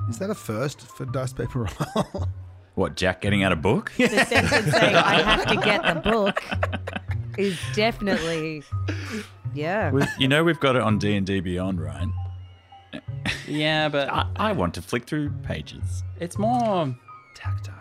[0.10, 2.28] Is that a first for dice paper roll?
[2.74, 3.92] What, Jack getting out a book?
[3.98, 6.44] The sentence saying I have to get the book
[7.38, 8.64] is definitely,
[9.54, 9.92] yeah.
[9.92, 12.08] We- you know we've got it on D&D Beyond, right?
[13.48, 16.04] Yeah, but I, I want to flick through pages.
[16.20, 16.96] it's more
[17.36, 17.75] Tactile.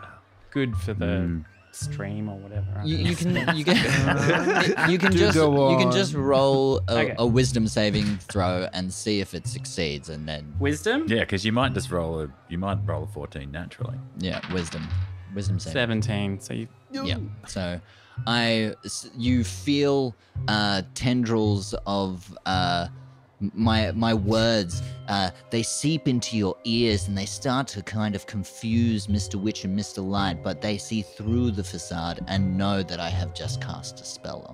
[0.55, 1.45] Good for the Mm.
[1.73, 2.81] stream or whatever.
[2.85, 3.77] You, you can you can
[4.91, 7.15] you can Do just you can just roll a, Okay.
[7.19, 11.05] a wisdom saving throw and see if it succeeds, and then Wisdom?
[11.09, 13.99] Yeah, because you might just roll a you might roll a 14 naturally.
[14.19, 14.87] yeah, wisdom,
[15.35, 16.01] wisdom saving.
[16.03, 16.41] 17.
[16.41, 16.69] So you.
[16.93, 17.19] Yeah.
[17.49, 17.81] So,
[18.29, 18.75] I,
[19.19, 20.15] you feel
[20.47, 22.95] uh, tendrils of uh, m-
[23.41, 24.83] my my words.
[25.09, 29.35] Uh, they seep into your ears and they start to kind of confuse Mr.
[29.37, 30.03] Witch and Mr.
[30.07, 34.05] Light, but they see through the facade and know that I have just cast a
[34.05, 34.47] spell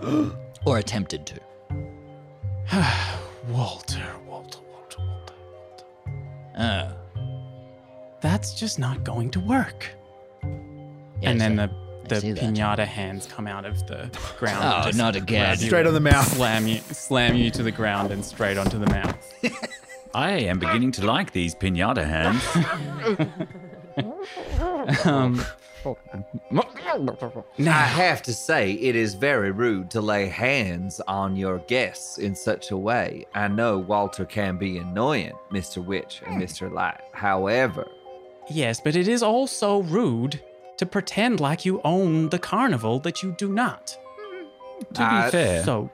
[0.10, 1.40] them, or attempted to.
[3.48, 5.84] Walter, Walter, Walter, Walter, Walter.
[6.58, 6.92] Oh,
[8.20, 9.88] That's just not going to work.
[10.42, 10.50] yes,
[11.22, 11.72] and then I- the
[12.14, 12.44] the see that.
[12.44, 14.62] pinata hands come out of the ground.
[14.64, 15.56] Oh, just not again.
[15.56, 16.26] Straight on the mouth.
[16.26, 19.34] Slam you, slam you to the ground and straight onto the mouth.
[20.14, 22.42] I am beginning to like these pinata hands.
[25.04, 25.44] Um,
[27.58, 32.34] I have to say, it is very rude to lay hands on your guests in
[32.34, 33.26] such a way.
[33.34, 35.84] I know Walter can be annoying, Mr.
[35.84, 36.72] Witch and Mr.
[36.72, 37.00] Light.
[37.12, 37.86] However,
[38.48, 40.40] yes, but it is also rude
[40.82, 43.96] to pretend like you own the carnival that you do not.
[44.94, 45.90] To be I- fair, So,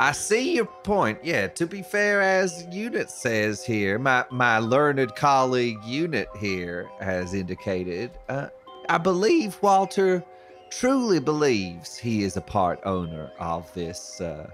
[0.00, 1.20] I see your point.
[1.22, 7.32] Yeah, to be fair, as Unit says here, my, my learned colleague Unit here has
[7.32, 8.48] indicated, uh,
[8.88, 10.24] I believe Walter
[10.68, 14.20] truly believes he is a part owner of this.
[14.20, 14.50] Uh,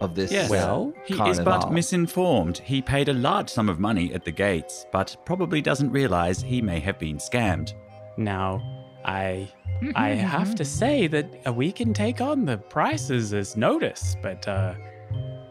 [0.00, 0.32] of this.
[0.32, 2.58] yes, uh, well, he is but misinformed.
[2.58, 6.60] He paid a large sum of money at the gates, but probably doesn't realize he
[6.60, 7.74] may have been scammed.
[8.16, 8.77] now
[9.08, 9.48] I
[9.94, 14.46] I have to say that uh, we can take on the prices as notice, but
[14.46, 14.74] uh,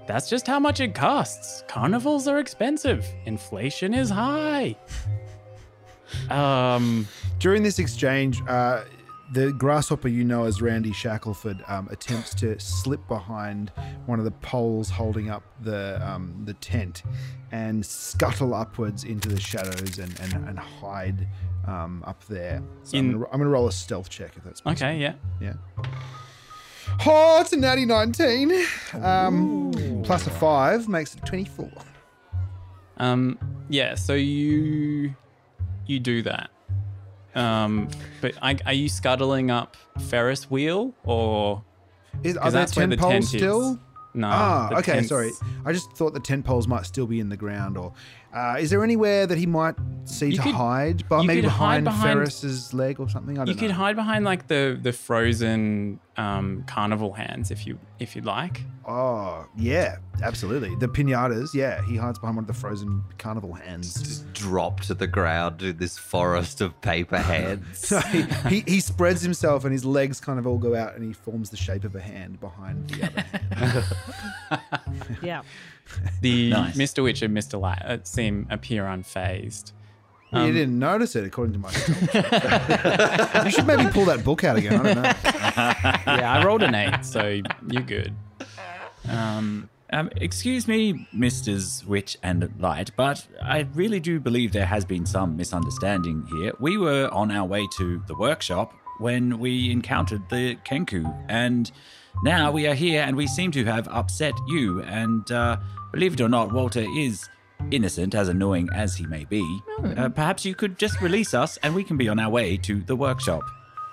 [0.06, 1.64] that's just how much it costs.
[1.68, 3.06] Carnivals are expensive.
[3.26, 4.76] Inflation is high.
[6.30, 7.06] Um,
[7.40, 8.86] During this exchange, uh,
[9.32, 13.72] the grasshopper you know as Randy Shackleford um, attempts to slip behind
[14.06, 17.04] one of the poles holding up the um, the tent
[17.52, 21.28] and scuttle upwards into the shadows and, and, and hide
[21.66, 22.62] um, up there.
[22.84, 24.88] So I'm gonna, I'm gonna roll a stealth check if that's possible.
[24.88, 25.14] okay, yeah.
[25.42, 25.54] Yeah.
[27.06, 28.52] Oh, it's a natty 19.
[29.02, 31.70] Um, plus a 5 makes it 24.
[32.98, 33.38] Um,
[33.70, 35.14] yeah, so you
[35.86, 36.50] you do that.
[37.36, 37.90] Um,
[38.22, 39.78] but I, are you scuttling up
[40.10, 41.64] Ferris wheel or
[42.24, 43.74] Is, are there that's 10 the poles still?
[43.74, 43.78] is.
[44.16, 44.28] no?
[44.32, 45.32] Ah, okay, tent's- sorry.
[45.66, 47.94] I just thought the tent poles might still be in the ground, or
[48.38, 51.04] Uh, is there anywhere that he might see You to could- hide?
[51.10, 53.38] But you maybe could hide behind, behind- Ferris's leg or something.
[53.38, 53.62] I don't You know.
[53.68, 58.62] could hide behind like the the frozen um, carnival hands if you if you'd like.
[58.86, 60.74] Oh yeah, absolutely.
[60.76, 61.54] The pinatas.
[61.54, 63.94] Yeah, he hides behind one of the frozen carnival hands.
[64.02, 67.80] Just drop to the ground in this forest of paper hands.
[67.88, 71.04] So he, he, he spreads himself and his legs kind of all go out and
[71.04, 73.84] he forms the shape of a hand behind the other hand.
[75.22, 75.42] Yeah.
[76.22, 76.78] The Nice.
[76.78, 77.04] Mr.
[77.04, 77.60] Witch and Mr.
[77.60, 79.72] Light uh, seem appear unfazed.
[80.34, 81.70] you Um, didn't notice it, according to my.
[83.46, 84.74] you should maybe pull that book out again.
[84.80, 85.02] I don't know.
[86.22, 88.14] yeah, I rolled an eight, so you're good.
[89.08, 94.84] Um, Um, excuse me, Misters Witch and Light, but I really do believe there has
[94.84, 96.52] been some misunderstanding here.
[96.60, 101.72] We were on our way to the workshop when we encountered the Kenku, and
[102.24, 104.82] now we are here and we seem to have upset you.
[104.84, 105.58] And uh,
[105.92, 107.28] believe it or not, Walter is
[107.72, 109.44] innocent, as annoying as he may be.
[109.84, 112.82] Uh, perhaps you could just release us and we can be on our way to
[112.82, 113.42] the workshop.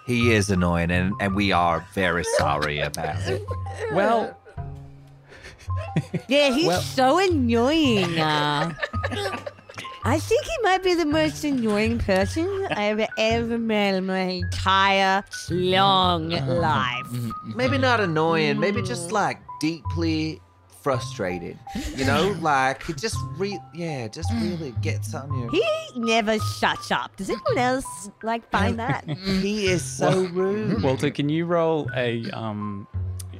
[0.06, 3.42] he is annoying, and, and we are very sorry about it.
[3.92, 4.37] well,
[6.28, 8.18] Yeah, he's Well- so annoying.
[8.20, 8.74] Uh,
[10.06, 15.24] I think he might be the most annoying person I've ever met in my entire
[15.48, 17.06] long life.
[17.56, 20.42] Maybe not annoying, maybe just like deeply
[20.82, 21.58] frustrated.
[21.96, 25.48] You know, like it just re yeah, just really gets on you.
[25.48, 25.66] He
[25.98, 27.16] never shuts up.
[27.16, 29.08] Does anyone else like find that?
[29.44, 30.82] He is so rude.
[30.82, 32.86] Walter, can you roll a um,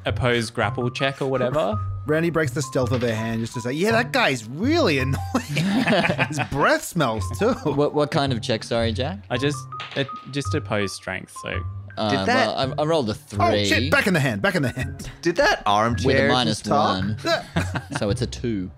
[0.07, 1.79] opposed grapple check or whatever?
[2.07, 5.21] Randy breaks the stealth of their hand just to say, "Yeah, that guy's really annoying.
[6.29, 8.63] His breath smells too." What what kind of check?
[8.65, 9.21] Sorry, Jack.
[9.31, 9.59] I just
[9.97, 11.63] it, just opposed strength, so
[11.97, 13.39] Um, that- well, I, I rolled a three.
[13.41, 13.91] Oh shit!
[13.91, 14.43] Back in the hand.
[14.43, 15.11] Back in the hand.
[15.23, 17.01] Did that armchair with a just minus talk?
[17.01, 18.71] one, so it's a two.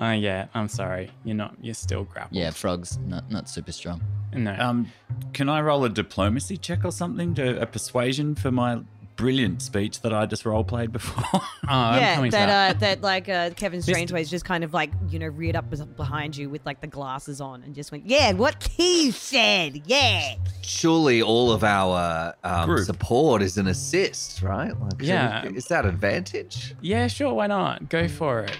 [0.00, 2.36] uh, yeah, I'm sorry, you're not, you're still grappled.
[2.36, 4.00] Yeah, frogs not not super strong.
[4.32, 4.56] no.
[4.58, 4.90] Um,
[5.34, 8.80] can I roll a diplomacy check or something to a persuasion for my
[9.20, 11.24] brilliant speech that I just role played before?
[11.34, 12.76] oh, I'm yeah, that, to that.
[12.76, 16.36] uh, that like uh, Kevin Strangeways just kind of like you know reared up behind
[16.36, 20.34] you with like the glasses on and just went, yeah, what he said, yeah.
[20.62, 24.78] Surely all of our um, support is an assist, right?
[24.80, 25.46] Like, Yeah.
[25.48, 26.74] we- is that advantage?
[26.80, 27.88] yeah, sure, why not?
[27.88, 28.56] Go for it.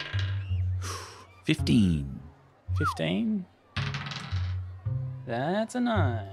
[1.44, 2.20] 15.
[2.78, 3.44] Fifteen.
[5.26, 6.26] That's a nine.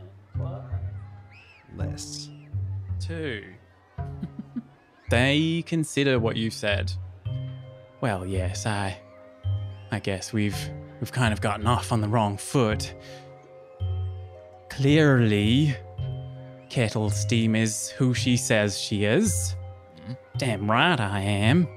[1.75, 2.29] Less.
[2.99, 3.43] Two.
[5.09, 6.91] They consider what you said.
[8.01, 8.97] Well, yes, I
[9.91, 10.57] I guess we've
[10.99, 12.93] we've kind of gotten off on the wrong foot.
[14.69, 15.75] Clearly,
[16.69, 19.55] Kettle Steam is who she says she is.
[20.37, 21.67] Damn right I am.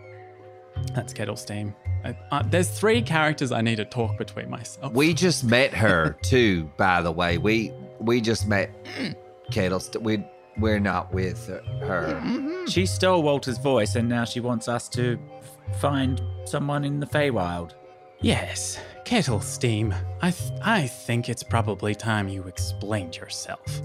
[0.95, 1.75] That's Kettle Steam.
[2.05, 4.93] Uh, there's three characters I need to talk between myself.
[4.93, 7.39] We just met her too, by the way.
[7.39, 8.71] We we just met
[9.51, 9.81] Kettle.
[9.81, 10.25] St- we
[10.59, 11.47] we're not with
[11.83, 12.65] her.
[12.67, 15.19] She stole Walter's voice and now she wants us to
[15.81, 17.75] find someone in the Feywild.
[18.21, 19.95] Yes, Kettle Steam.
[20.21, 23.81] I th- I think it's probably time you explained yourself.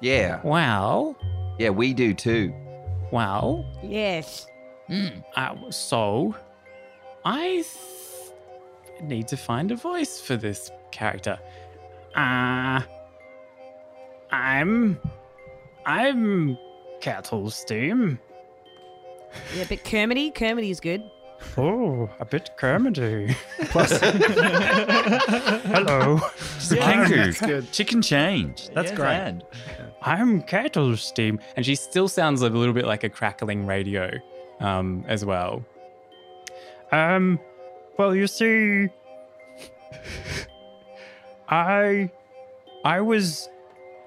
[0.00, 1.16] Yeah, Well,
[1.58, 2.54] yeah, we do too.
[3.10, 4.46] well, Yes.
[5.36, 6.34] uh, so
[7.24, 11.38] I th- need to find a voice for this character.
[12.14, 12.80] Uh,
[14.30, 14.98] I'm
[15.86, 16.58] I'm
[17.00, 18.18] Kettle Steam.
[19.54, 21.02] Yeah, but Kermity, Kermity is good.
[21.56, 23.36] Oh, a bit Kermity.
[23.70, 24.00] Plus,
[25.70, 26.20] Hello.
[26.58, 27.62] She's a kangaroo.
[27.72, 28.68] She can change.
[28.70, 29.40] That's great.
[30.02, 31.38] I'm Kettle Steam.
[31.56, 34.10] And she still sounds a little bit like a crackling radio
[34.60, 35.64] um, as well.
[36.90, 37.38] Um,
[37.98, 38.88] well, you see,
[41.48, 42.10] I,
[42.84, 43.48] I was,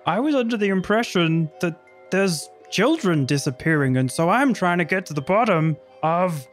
[0.06, 5.06] I was under the impression that there's children disappearing, and so I'm trying to get
[5.08, 6.48] to the bottom of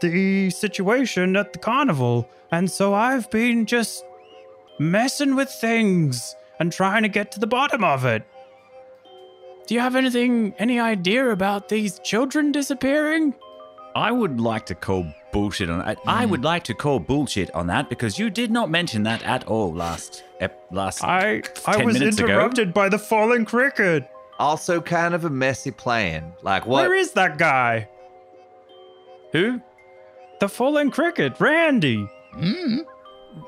[0.00, 2.28] the situation at the carnival.
[2.50, 4.04] And so I've been just
[4.78, 8.22] messing with things and trying to get to the bottom of it.
[9.66, 13.34] Do you have anything, any idea about these children disappearing?
[13.94, 15.98] I would like to call bullshit on that.
[16.06, 19.44] I would like to call bullshit on that because you did not mention that at
[19.46, 22.28] all last ep- last I I was minutes ago.
[22.28, 24.08] interrupted by the falling cricket.
[24.38, 26.32] Also, kind of a messy plan.
[26.42, 26.88] Like what?
[26.88, 27.88] Where is that guy?
[29.32, 29.60] Who?
[30.40, 32.08] The falling cricket, Randy.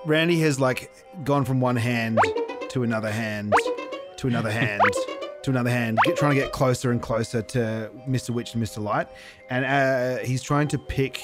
[0.04, 0.90] Randy has like
[1.24, 2.18] gone from one hand
[2.68, 3.52] to another hand
[4.18, 4.82] to another hand
[5.42, 8.30] to another hand, get, trying to get closer and closer to Mr.
[8.30, 8.80] Witch and Mr.
[8.80, 9.08] Light,
[9.50, 11.20] and uh, he's trying to pick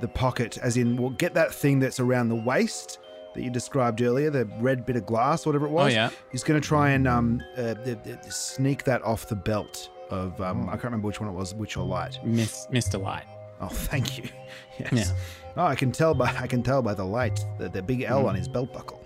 [0.00, 2.98] the pocket, as in, we'll get that thing that's around the waist
[3.34, 5.92] that you described earlier, the red bit of glass, whatever it was.
[5.92, 6.10] Oh, yeah.
[6.32, 10.40] He's going to try and um, uh, th- th- sneak that off the belt of,
[10.40, 12.18] um, I can't remember which one it was, which or light.
[12.24, 13.00] Miss, Mr.
[13.00, 13.26] Light.
[13.60, 14.24] Oh, thank you.
[14.78, 14.92] Yes.
[14.92, 15.62] Yeah.
[15.62, 18.22] Oh, I can tell by I can tell by the light, the, the big L
[18.24, 18.28] Mm.
[18.30, 18.98] on his belt buckle.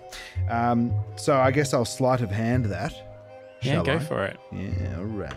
[0.49, 2.93] Um, so I guess I'll sleight of hand that.
[3.61, 3.99] Yeah, go I?
[3.99, 4.37] for it.
[4.53, 5.33] Yeah, all right.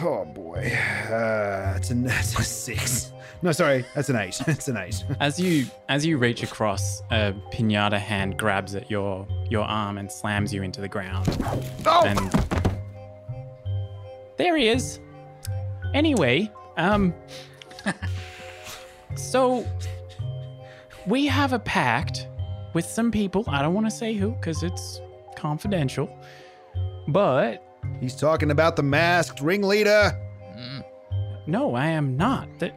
[0.00, 0.72] Oh boy,
[1.10, 3.12] uh, it's a, it's a six.
[3.44, 4.40] No, sorry, that's an eight.
[4.46, 5.04] It's an eight.
[5.20, 10.10] As you as you reach across, a pinata hand grabs at your your arm and
[10.10, 11.26] slams you into the ground.
[11.84, 12.04] Oh!
[12.06, 12.18] And
[14.36, 15.00] there he is.
[15.92, 17.12] Anyway, um,
[19.16, 19.66] so
[21.06, 22.28] we have a pact
[22.74, 23.44] with some people.
[23.48, 25.00] I don't want to say who because it's
[25.36, 26.08] confidential,
[27.08, 27.62] but
[28.00, 30.16] He's talking about the masked ringleader.
[31.46, 32.48] no, I am not.
[32.60, 32.74] That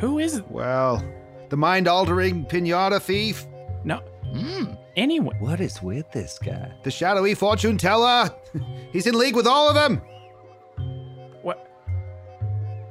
[0.00, 0.50] who is it?
[0.50, 1.04] Well,
[1.50, 3.46] the mind-altering pinata thief,
[3.84, 3.98] No.
[4.32, 4.74] Hmm.
[4.96, 6.72] Anyway, What is with this guy?
[6.82, 8.30] the shadowy fortune teller.
[8.92, 10.00] He's in league with all of them.
[11.42, 11.66] what?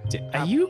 [0.10, 0.70] D- Are you?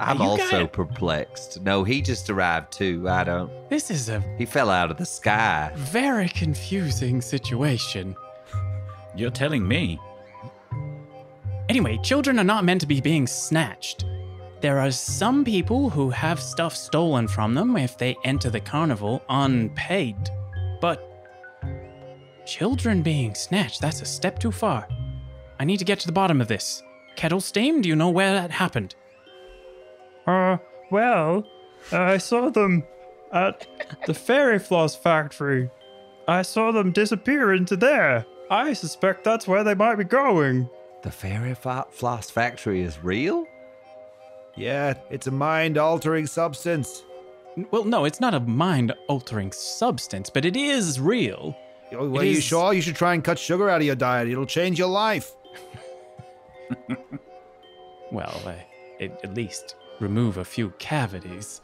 [0.00, 1.62] are I'm you also guys- perplexed.
[1.62, 3.08] No, he just arrived too.
[3.08, 3.50] I don't.
[3.70, 5.70] This is a He fell out of the sky.
[5.76, 8.14] very confusing situation.
[9.14, 9.98] You're telling me.
[11.68, 14.04] Anyway, children are not meant to be being snatched.
[14.60, 19.22] There are some people who have stuff stolen from them if they enter the carnival
[19.28, 20.16] unpaid.
[20.80, 21.02] But
[22.46, 24.88] children being snatched, that's a step too far.
[25.58, 26.82] I need to get to the bottom of this.
[27.16, 28.94] Kettle Steam, do you know where that happened?
[30.26, 30.56] Uh,
[30.90, 31.46] well,
[31.92, 32.84] I saw them
[33.32, 33.66] at
[34.06, 35.70] the fairy floss factory.
[36.26, 38.24] I saw them disappear into there.
[38.50, 40.68] I suspect that's where they might be going.
[41.02, 43.46] The fairy floss factory is real?
[44.56, 47.02] Yeah, it's a mind-altering substance.
[47.70, 51.56] Well, no, it's not a mind altering substance, but it is real.
[51.92, 52.72] Oh, well, It are you sure?
[52.74, 54.28] You should try and cut sugar out of your diet.
[54.28, 55.32] It'll change your life.
[58.12, 58.54] Well, uh,
[59.00, 61.60] it, at least remove a few cavities.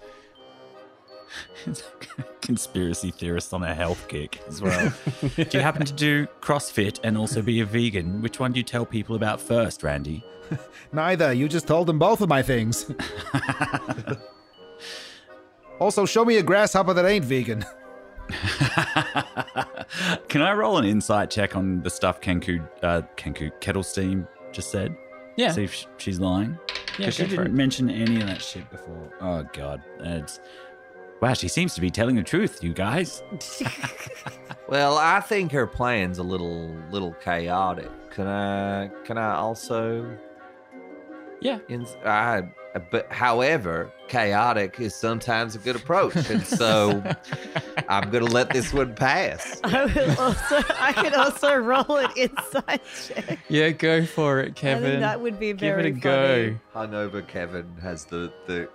[2.42, 4.92] Conspiracy theorist on a health kick as well.
[5.36, 8.20] do you happen to do CrossFit and also be a vegan?
[8.20, 10.24] Which one do you tell people about first, Randy?
[10.92, 11.32] Neither.
[11.32, 12.90] You just told them both of my things.
[15.78, 17.64] also, show me a grasshopper that ain't vegan.
[20.28, 24.70] Can I roll an insight check on the stuff Kenku, uh, Kenku Kettle Steam just
[24.70, 24.96] said?
[25.36, 25.52] Yeah.
[25.52, 26.58] See if sh- she's lying.
[26.98, 29.10] Yeah, Because she didn't mention any of that shit before.
[29.20, 30.40] Oh god, it's
[31.22, 31.32] wow.
[31.32, 33.22] She seems to be telling the truth, you guys.
[34.68, 37.90] Well, I think her plan's a little little chaotic.
[38.10, 40.16] Can I can I also
[41.42, 41.58] Yeah.
[41.68, 42.44] in, I,
[42.90, 47.02] but however, chaotic is sometimes a good approach, and so
[47.88, 49.60] I'm gonna let this one pass.
[49.64, 50.62] I will also.
[50.80, 53.40] I could also roll an inside check.
[53.50, 54.84] Yeah, go for it, I Kevin.
[54.84, 55.92] think that would be very.
[55.92, 56.80] Give very it a go.
[56.80, 58.70] Hungover Kevin has the the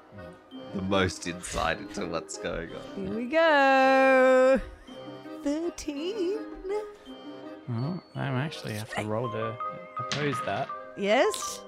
[0.77, 3.05] the most insight into what's going on.
[3.07, 4.61] Here we go.
[5.43, 6.37] Thirteen.
[7.69, 9.55] Oh, I'm actually have to roll to
[9.99, 10.69] oppose that.
[10.95, 11.61] Yes.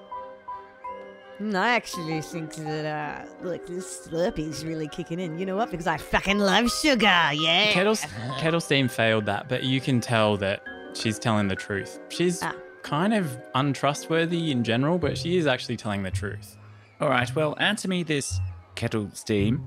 [1.40, 5.38] Mm, I actually think that uh, look, this Slurpee's really kicking in.
[5.38, 5.70] You know what?
[5.70, 7.06] Because I fucking love sugar.
[7.06, 7.72] Yeah.
[7.72, 7.96] Kettle,
[8.38, 10.62] Kettle Steam failed that, but you can tell that
[10.94, 11.98] she's telling the truth.
[12.10, 12.52] She's Ah.
[12.82, 16.56] kind of untrustworthy in general, but she is actually telling the truth.
[17.00, 18.38] All right, well, answer me this,
[18.80, 19.62] Kettle Steam.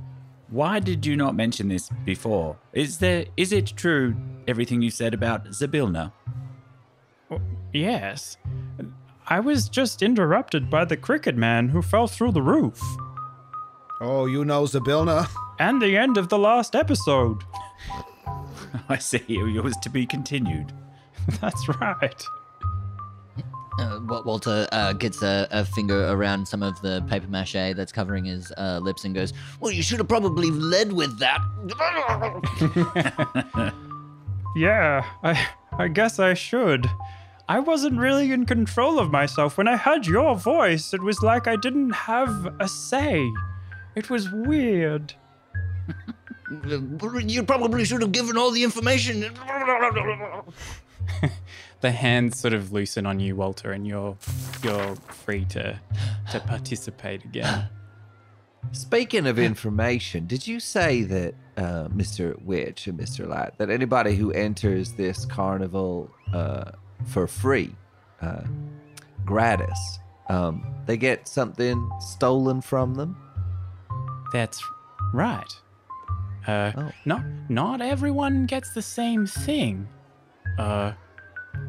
[0.49, 2.57] Why did you not mention this before?
[2.73, 4.15] Is there is it true
[4.47, 6.11] everything you said about Zybilna?
[7.29, 7.39] Oh,
[7.71, 8.37] yes.
[9.27, 12.81] I was just interrupted by the cricket man who fell through the roof.
[14.01, 15.29] Oh, you know Zybilna.
[15.59, 17.43] And the end of the last episode.
[18.89, 19.23] I see.
[19.27, 20.73] It was to be continued.
[21.39, 22.25] That's right.
[23.79, 28.25] Uh, Walter uh, gets a, a finger around some of the paper mache that's covering
[28.25, 31.39] his uh, lips and goes, Well, you should have probably led with that.
[34.55, 36.89] Yeah, I I guess I should.
[37.49, 40.93] I wasn't really in control of myself when I heard your voice.
[40.93, 43.31] It was like I didn't have a say.
[43.95, 45.13] It was weird.
[47.25, 49.23] you probably should have given all the information.
[51.83, 54.15] The hands sort of loosen on you, Walter, and you're
[54.63, 55.77] you're free to
[56.31, 57.67] to participate again.
[58.71, 62.41] Speaking of information, did you say that uh, Mr.
[62.41, 63.27] Witch and Mr.
[63.27, 66.71] Light that anybody who enters this carnival uh,
[67.05, 67.75] for free,
[68.21, 68.43] uh,
[69.25, 73.17] gratis, um, they get something stolen from them?
[74.31, 74.63] That's
[75.13, 75.51] right.
[76.47, 76.91] Uh, Oh.
[77.03, 79.85] not not everyone gets the same thing.
[80.57, 80.93] Uh,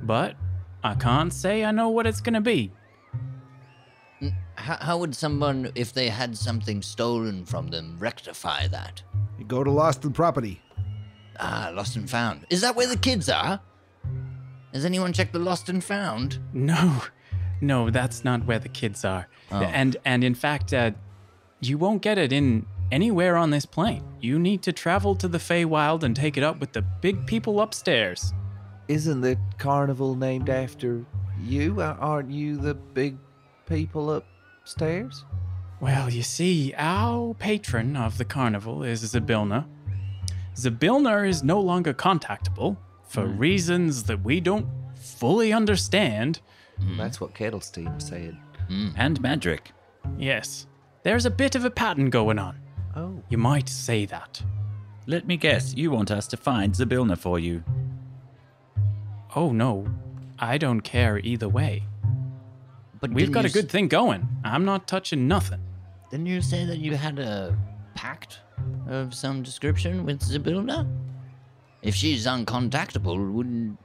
[0.06, 0.36] but
[0.82, 2.72] I can't say I know what it's gonna be.
[4.56, 9.02] How, how would someone, if they had something stolen from them, rectify that?
[9.38, 10.62] You go to Lost and Property.
[11.38, 12.46] Ah, lost and found.
[12.50, 13.60] Is that where the kids are?
[14.72, 16.38] Has anyone checked the lost and found?
[16.52, 17.02] No,
[17.60, 19.28] no, that's not where the kids are.
[19.50, 19.60] Oh.
[19.62, 20.92] And and in fact, uh,
[21.60, 24.04] you won't get it in anywhere on this plane.
[24.20, 27.60] You need to travel to the Feywild and take it up with the big people
[27.60, 28.32] upstairs.
[28.88, 31.04] Isn't the carnival named after
[31.42, 31.80] you?
[31.80, 33.16] Aren't you the big
[33.66, 34.22] people
[34.62, 35.24] upstairs?
[35.80, 39.66] Well, you see, our patron of the carnival is Zybilna.
[40.54, 42.76] Zybilna is no longer contactable
[43.08, 43.38] for hmm.
[43.38, 44.66] reasons that we don't
[44.96, 46.40] fully understand.
[46.78, 46.96] Hmm.
[46.96, 48.36] That's what Kettle Steam said.
[48.68, 48.90] Hmm.
[48.96, 49.72] And Madrick.
[50.18, 50.66] Yes,
[51.02, 52.58] there's a bit of a pattern going on.
[52.96, 53.22] Oh.
[53.28, 54.42] You might say that.
[55.06, 57.62] Let me guess, you want us to find Zybilna for you.
[59.36, 59.86] Oh no,
[60.38, 61.84] I don't care either way.
[63.00, 64.26] But We've got a good thing going.
[64.44, 65.60] I'm not touching nothing.
[66.10, 67.56] Didn't you say that you had a
[67.94, 68.38] pact
[68.88, 70.88] of some description with Zybilna?
[71.82, 73.78] If she's uncontactable, wouldn't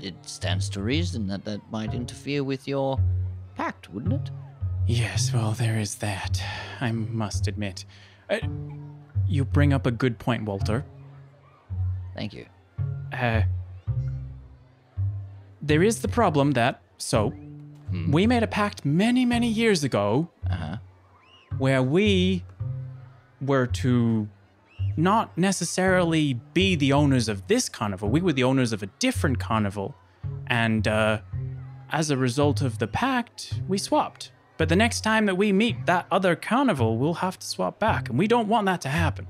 [0.00, 2.98] it stands to reason that that might interfere with your
[3.56, 4.30] pact, wouldn't it?
[4.86, 6.42] Yes, well, there is that.
[6.80, 7.84] I must admit.
[8.28, 8.38] Uh,
[9.26, 10.84] you bring up a good point, Walter.
[12.14, 12.46] Thank you.
[13.12, 13.42] Uh,
[15.62, 17.32] there is the problem that, so,
[18.08, 20.76] we made a pact many, many years ago Uh-huh.
[21.58, 22.44] where we
[23.40, 24.28] were to
[24.96, 28.08] not necessarily be the owners of this carnival.
[28.08, 29.94] We were the owners of a different carnival.
[30.46, 31.20] And uh,
[31.90, 34.30] as a result of the pact, we swapped.
[34.56, 38.08] But the next time that we meet that other carnival, we'll have to swap back.
[38.08, 39.26] And we don't want that to happen.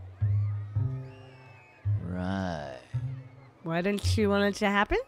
[2.04, 2.78] Right.
[3.62, 4.98] Why don't you want it to happen?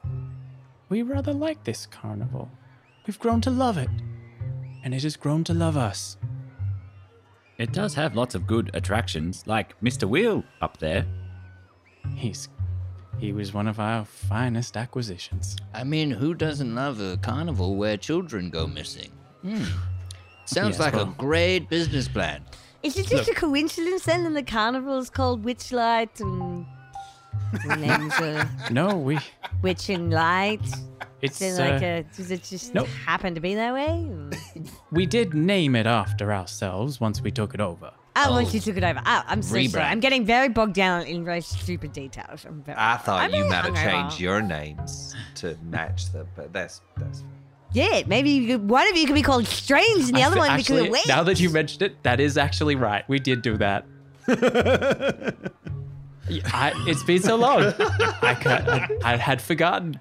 [0.93, 2.51] We rather like this carnival.
[3.07, 3.89] We've grown to love it.
[4.85, 6.19] And it has grown to love us.
[7.57, 10.07] It does have lots of good attractions, like Mr.
[10.07, 11.07] Wheel up there.
[12.15, 12.51] He's.
[13.19, 15.57] He was one of our finest acquisitions.
[15.73, 19.13] I mean, who doesn't love a carnival where children go missing?
[19.41, 19.65] Hmm.
[20.45, 22.45] Sounds Yes, like a great business plan.
[22.83, 26.67] Is it just a coincidence then that the carnival is called Witchlight and the
[27.77, 29.19] names are No, we.
[29.63, 30.61] Witch and Light?
[31.21, 31.41] It's.
[31.41, 32.89] Is it like uh, a, does it just nope.
[32.89, 34.09] happen to be that way?
[34.91, 37.93] we did name it after ourselves once we took it over.
[38.15, 39.01] Oh, once you took it over.
[39.07, 39.85] Oh, I'm so sorry.
[39.85, 42.45] I'm getting very bogged down in very stupid details.
[42.45, 43.91] I'm very, I thought I'm you very might have hungover.
[44.03, 47.25] changed your names to match them, but that's that's.
[47.75, 50.35] Yeah, maybe you could, one of you could be called Strange and the I other
[50.35, 53.09] fe- one actually, be called Now that you mentioned it, that is actually right.
[53.09, 53.87] We did do that.
[56.33, 57.63] Yeah, I, it's been so long.
[57.79, 60.01] I, I, I had forgotten.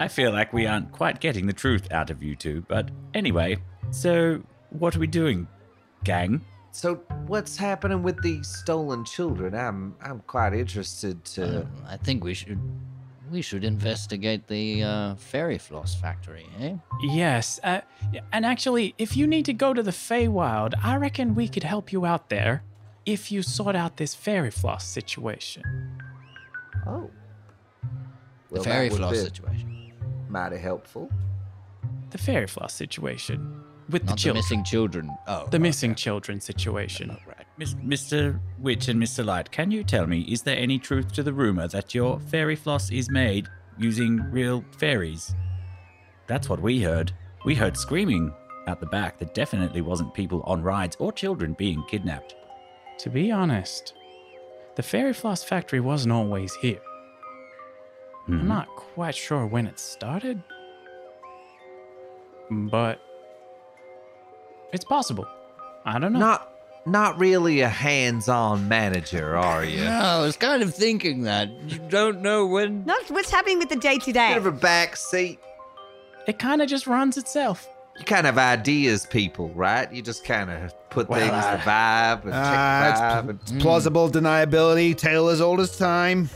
[0.00, 3.58] I feel like we aren't quite getting the truth out of you two, but anyway,
[3.90, 5.46] so what are we doing,
[6.02, 6.40] gang?
[6.72, 6.96] So
[7.26, 9.54] what's happening with the stolen children?
[9.54, 11.60] I'm I'm quite interested to.
[11.60, 12.58] Uh, I think we should
[13.30, 16.74] we should investigate the uh, fairy floss factory, eh?
[17.02, 17.80] Yes, uh,
[18.32, 21.92] and actually, if you need to go to the Feywild, I reckon we could help
[21.92, 22.62] you out there
[23.06, 25.62] if you sort out this fairy floss situation.
[26.86, 27.10] oh.
[28.50, 29.92] The fairy that would floss be situation,
[30.28, 31.10] Mighty helpful.
[32.10, 35.10] The fairy floss situation with the not the children, missing children.
[35.26, 37.16] Oh, the missing children situation.
[37.26, 37.44] Right.
[37.58, 38.38] Mis- Mr.
[38.60, 39.24] Witch and Mr.
[39.24, 42.54] Light, can you tell me, is there any truth to the rumor that your fairy
[42.56, 45.34] floss is made using real fairies?
[46.28, 47.12] That's what we heard.
[47.44, 48.32] We heard screaming
[48.68, 52.36] out the back that definitely wasn't people on rides or children being kidnapped.
[52.98, 53.92] To be honest,
[54.76, 56.80] the fairy floss factory wasn't always here.
[58.28, 58.44] I'm Mhm.
[58.44, 60.42] not quite sure when it started,
[62.50, 62.98] but
[64.72, 65.26] it's possible.
[65.84, 66.18] I don't know.
[66.18, 66.50] Not
[66.86, 69.84] not really a hands-on manager, are you?
[69.84, 71.48] No, I was kind of thinking that.
[71.66, 72.84] You don't know when.
[72.84, 74.28] Not what's happening with the day to day.
[74.28, 75.38] Bit of a back seat.
[76.26, 77.66] It kind of just runs itself.
[77.98, 79.90] You kind of ideas people, right?
[79.92, 83.06] You just kind of put Well, things, I- the vibe, and Ah, check it's the
[83.06, 83.28] pl- vibe.
[83.30, 86.28] and- it's plausible deniability, tale as old as time.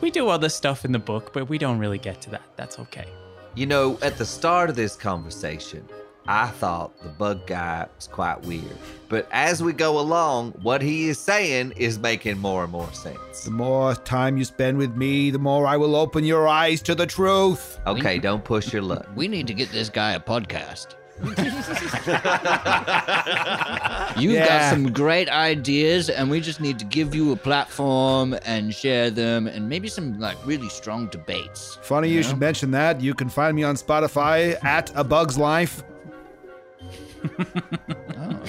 [0.00, 2.42] We do other stuff in the book, but we don't really get to that.
[2.56, 3.06] That's okay.
[3.54, 5.86] You know, at the start of this conversation,
[6.28, 8.64] I thought the bug guy was quite weird.
[9.08, 13.44] But as we go along, what he is saying is making more and more sense.
[13.44, 16.94] The more time you spend with me, the more I will open your eyes to
[16.96, 17.78] the truth.
[17.86, 19.06] Okay, don't push your luck.
[19.14, 20.94] We need to get this guy a podcast.
[24.18, 24.46] You've Yeah.
[24.48, 29.10] got some great ideas, and we just need to give you a platform and share
[29.10, 31.78] them, and maybe some like really strong debates.
[31.82, 33.00] Funny you should mention that.
[33.00, 35.82] You can find me on Spotify at A Bug's Life.
[38.18, 38.42] Oh,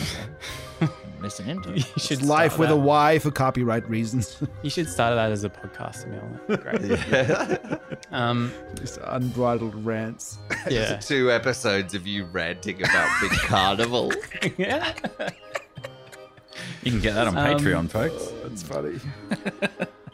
[0.81, 0.91] okay.
[1.19, 2.79] Listen into You should It's life with a that.
[2.79, 4.37] Y for copyright reasons.
[4.63, 6.57] You should start that as a podcast, Emil.
[6.57, 7.79] Great.
[8.11, 10.37] Um, Just unbridled rants.
[10.69, 10.95] yeah.
[10.97, 14.13] Two episodes of you ranting about Big Carnival.
[14.57, 14.93] yeah.
[16.83, 18.31] You can get that on Um, Patreon, folks.
[18.43, 18.99] That's funny.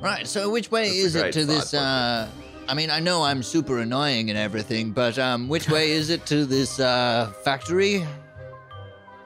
[0.02, 0.26] Right.
[0.28, 1.74] So, which way That's is it to this?
[1.76, 2.28] Uh,
[2.68, 6.26] I mean, I know I'm super annoying and everything, but um, which way is it
[6.28, 8.06] to this uh, factory?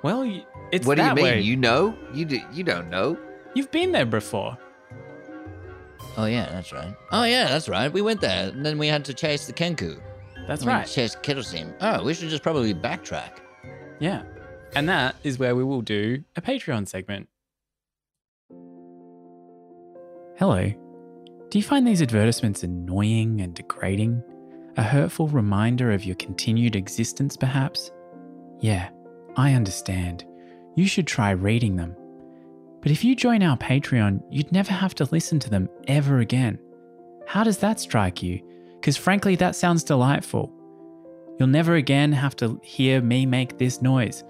[0.03, 0.23] Well,
[0.71, 1.23] it's what do you mean?
[1.23, 1.41] way.
[1.41, 1.97] You know?
[2.13, 3.17] You do, you don't know?
[3.55, 4.57] You've been there before.
[6.17, 6.93] Oh yeah, that's right.
[7.11, 7.91] Oh yeah, that's right.
[7.91, 9.99] We went there, and then we had to chase the Kenku.
[10.47, 10.87] That's We right.
[10.87, 11.73] Chase kerosene.
[11.81, 13.39] Oh, we should just probably backtrack.
[13.99, 14.23] Yeah.
[14.75, 17.27] And that is where we will do a Patreon segment.
[20.37, 20.71] Hello.
[21.49, 24.21] Do you find these advertisements annoying and degrading?
[24.77, 27.91] A hurtful reminder of your continued existence, perhaps?
[28.59, 28.89] Yeah,
[29.37, 30.25] I understand.
[30.75, 31.95] You should try reading them.
[32.81, 36.59] But if you join our Patreon, you'd never have to listen to them ever again.
[37.27, 38.41] How does that strike you?
[38.79, 40.51] Because frankly, that sounds delightful.
[41.37, 44.23] You'll never again have to hear me make this noise.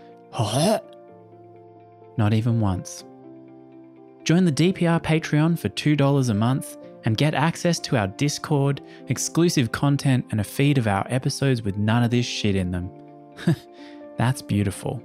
[2.17, 3.05] Not even once.
[4.25, 9.71] Join the DPR Patreon for $2 a month and get access to our Discord, exclusive
[9.71, 12.91] content, and a feed of our episodes with none of this shit in them.
[14.17, 15.01] That's beautiful.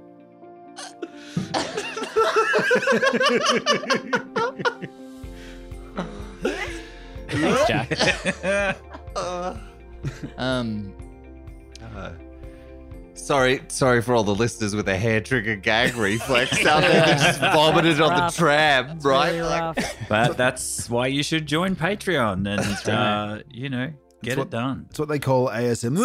[7.29, 8.77] Thanks, Jack.
[10.37, 10.93] Um,
[13.13, 17.19] Sorry, sorry for all the listeners with a hair trigger gag reflex out there that
[17.19, 18.35] just vomited on the rough.
[18.35, 19.27] tram, right?
[19.29, 19.95] Really Like- rough.
[20.09, 23.93] But that's why you should join Patreon and, uh, you know,
[24.23, 24.85] get what- it done.
[24.89, 25.95] That's what they call ASM.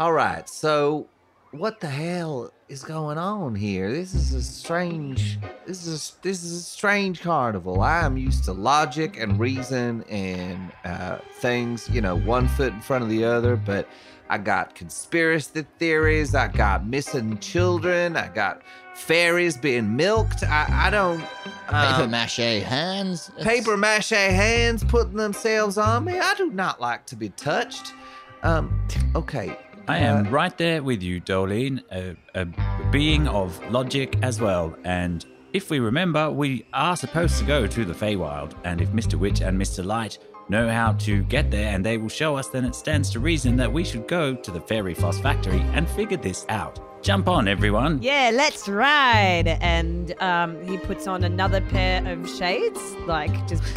[0.00, 1.08] All right, so
[1.50, 3.92] what the hell is going on here?
[3.92, 5.38] This is a strange.
[5.66, 7.82] This is this is a strange carnival.
[7.82, 12.80] I am used to logic and reason and uh, things, you know, one foot in
[12.80, 13.56] front of the other.
[13.56, 13.90] But
[14.30, 16.34] I got conspiracy theories.
[16.34, 18.16] I got missing children.
[18.16, 18.62] I got
[18.94, 20.44] fairies being milked.
[20.44, 21.20] I, I don't.
[21.68, 23.28] paper um, mache hands.
[23.36, 26.18] It's- paper mache hands putting themselves on me.
[26.18, 27.92] I do not like to be touched.
[28.42, 28.80] Um,
[29.14, 29.58] okay.
[29.88, 32.46] I am right there with you, Doelene, a, a
[32.90, 34.74] being of logic as well.
[34.84, 38.54] And if we remember, we are supposed to go to the Feywild.
[38.64, 39.14] And if Mr.
[39.16, 39.84] Witch and Mr.
[39.84, 40.18] Light
[40.48, 43.56] know how to get there and they will show us, then it stands to reason
[43.56, 46.78] that we should go to the Fairy Floss Factory and figure this out.
[47.02, 48.00] Jump on, everyone.
[48.02, 49.48] Yeah, let's ride.
[49.60, 53.62] And um, he puts on another pair of shades, like just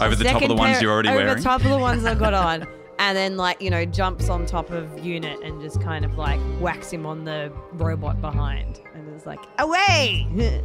[0.00, 1.36] Over the top of the ones pair- you're already over wearing.
[1.36, 2.66] the top of the ones I've got on.
[3.00, 6.38] And then, like, you know, jumps on top of Unit and just kind of like
[6.60, 8.78] whacks him on the robot behind.
[8.94, 10.26] And it's like, away!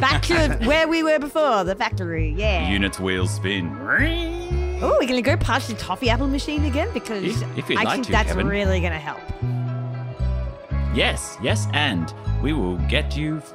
[0.00, 2.34] Back to where we were before, the factory.
[2.36, 2.68] Yeah.
[2.68, 3.68] Unit's wheels spin.
[4.82, 7.82] Oh, we're going to go past the toffee apple machine again because If- if I
[7.84, 8.48] like think to, that's Kevin.
[8.48, 9.20] really going to help.
[10.92, 12.12] Yes, yes, and
[12.42, 13.54] we will get you f-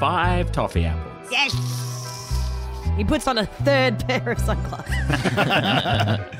[0.00, 1.28] five toffee apples.
[1.30, 1.52] Yes!
[2.96, 4.96] He puts on a third pair of sunglasses.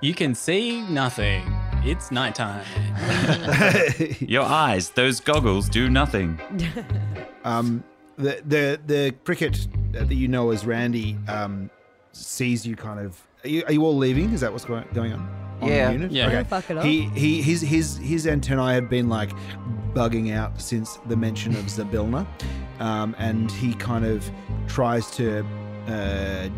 [0.00, 1.42] You can see nothing.
[1.84, 2.64] It's nighttime.
[4.20, 6.38] Your eyes, those goggles do nothing.
[7.44, 7.82] um,
[8.16, 11.70] the the the cricket that you know as Randy um,
[12.12, 13.20] sees you kind of.
[13.44, 14.32] Are you, are you all leaving?
[14.32, 15.20] Is that what's going going on?
[15.62, 15.90] on the Yeah.
[15.90, 16.10] unit?
[16.12, 16.26] Yeah.
[16.26, 16.34] Okay.
[16.36, 16.84] Don't fuck it up.
[16.84, 19.30] He he his his his antennae have been like
[19.94, 22.26] bugging out since the mention of Zybilna,
[22.78, 24.30] um, and he kind of
[24.68, 25.44] tries to
[25.88, 26.50] uh, s-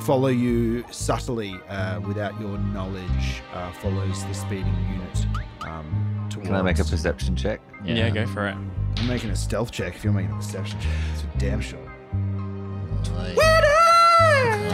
[0.00, 3.42] follow you subtly uh, without your knowledge.
[3.52, 5.26] Uh, follows the speeding unit.
[5.62, 7.60] Um, Can I make a perception check?
[7.84, 8.54] Yeah, go for it.
[8.96, 10.90] I'm making a stealth check if you're making a perception check.
[11.14, 11.78] It's a damn sure.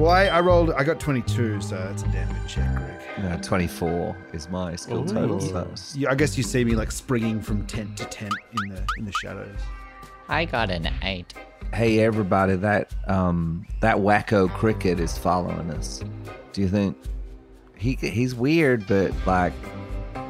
[0.00, 0.70] Well, I, I rolled.
[0.72, 2.98] I got 22, so that's a damn good check, Greg.
[3.22, 5.38] No, 24 is my skill total.
[5.40, 8.32] So that's- You, I guess you see me like springing from tent to tent
[8.62, 9.54] in the in the shadows.
[10.28, 11.34] I got an 8.
[11.74, 16.02] Hey everybody, that um that wacko cricket is following us.
[16.52, 16.96] Do you think
[17.76, 19.54] he he's weird, but like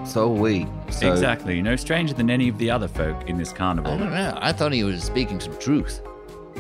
[0.07, 0.67] so are we?
[0.91, 1.61] So exactly.
[1.63, 3.93] No stranger than any of the other folk in this carnival.
[3.93, 4.39] I don't know.
[4.41, 6.01] I thought he was speaking some truth.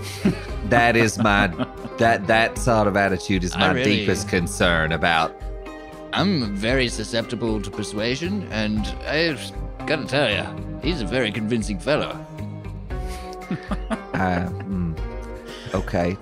[0.65, 1.47] that is my
[1.99, 5.41] that that sort of attitude is my really- deepest concern about
[6.13, 9.41] I'm very susceptible to persuasion, and I've
[9.87, 10.45] gotta tell you,
[10.83, 12.15] he's a very convincing fellow.
[14.15, 14.99] uh, mm,
[15.75, 16.17] okay.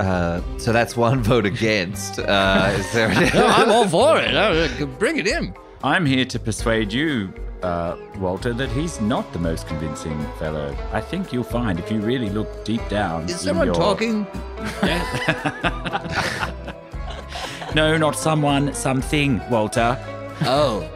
[0.00, 2.18] Uh, so that's one vote against.
[2.18, 3.08] Uh, is there?
[3.34, 4.34] No, I'm all for it.
[4.36, 5.54] I- Bring it in.
[5.82, 7.32] I'm here to persuade you,
[7.62, 10.76] uh, Walter, that he's not the most convincing fellow.
[10.92, 13.24] I think you'll find if you really look deep down.
[13.24, 14.26] Is someone your- talking?
[17.74, 19.98] No, not someone, something, Walter.
[20.42, 20.88] Oh.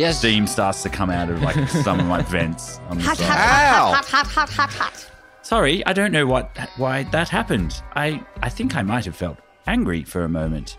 [0.00, 0.18] Yes.
[0.18, 3.26] Steam starts to come out of like some of my vents on the Hot, side.
[3.26, 5.10] hot, hot, hot, hot, hot, hot, hot.
[5.42, 7.82] Sorry, I don't know what why that happened.
[7.94, 10.76] I I think I might have felt angry for a moment.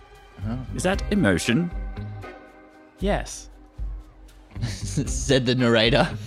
[0.47, 0.57] Oh.
[0.75, 1.69] Is that emotion?
[2.99, 3.49] Yes.
[4.67, 6.07] said the narrator.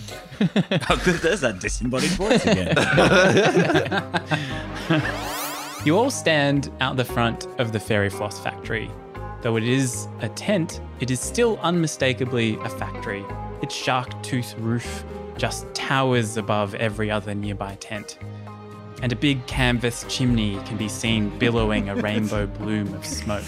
[0.89, 2.75] Oh, there's that disembodied voice again.
[5.85, 8.91] You all stand out the front of the Fairy Floss factory.
[9.41, 13.23] Though it is a tent, it is still unmistakably a factory.
[13.61, 15.03] Its shark tooth roof
[15.37, 18.17] just towers above every other nearby tent.
[19.01, 23.43] And a big canvas chimney can be seen billowing a rainbow bloom of smoke.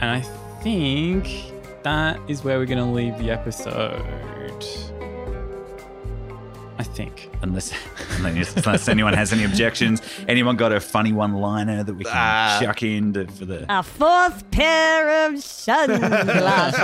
[0.00, 0.20] And I
[0.62, 1.52] think
[1.82, 4.64] that is where we're going to leave the episode.
[6.78, 7.28] I think.
[7.42, 7.72] unless,
[8.24, 10.00] unless anyone has any objections.
[10.28, 12.58] Anyone got a funny one-liner that we can Ah.
[12.62, 16.80] chuck in to, for the A fourth pair of sunglasses.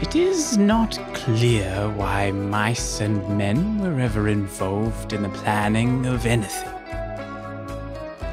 [0.00, 6.26] It is not clear why mice and men were ever involved in the planning of
[6.26, 6.68] anything.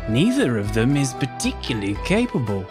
[0.09, 2.65] Neither of them is particularly capable.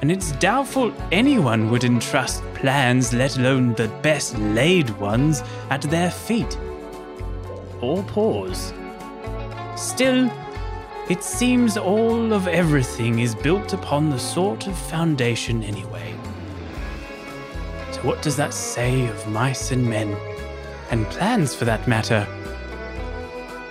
[0.00, 6.10] And it's doubtful anyone would entrust plans, let alone the best laid ones, at their
[6.10, 6.56] feet.
[7.80, 8.72] Or paws.
[9.76, 10.30] Still,
[11.08, 16.14] it seems all of everything is built upon the sort of foundation anyway.
[17.92, 20.16] So, what does that say of mice and men?
[20.90, 22.26] And plans for that matter?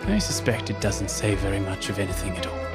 [0.07, 2.66] I suspect it doesn't say very much of anything at all.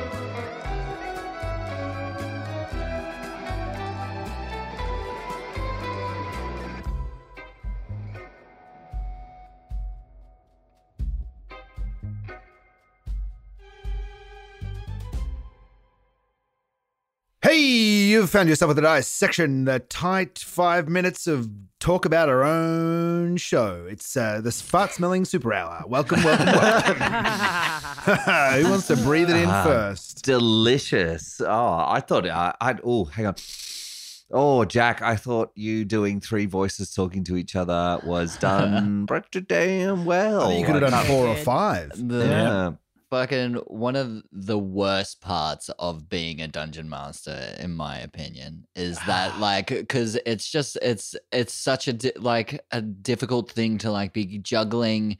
[18.22, 21.48] You've found yourself at the dice section, the tight five minutes of
[21.80, 23.84] talk about our own show.
[23.90, 25.82] It's uh, the fart smelling super hour.
[25.88, 26.94] Welcome, welcome, welcome.
[28.62, 29.64] Who wants to breathe it in Ah.
[29.64, 30.22] first?
[30.24, 31.40] delicious.
[31.44, 32.80] Oh, I thought I, I'd.
[32.84, 33.34] Oh, hang on.
[34.30, 39.40] Oh, Jack, I thought you doing three voices talking to each other was done pretty
[39.40, 40.42] damn well.
[40.42, 41.90] I think you could have done four or five.
[41.96, 42.72] The Yeah.
[43.12, 48.98] Fucking one of the worst parts of being a dungeon master in my opinion is
[49.00, 53.90] that like cuz it's just it's it's such a di- like a difficult thing to
[53.92, 55.18] like be juggling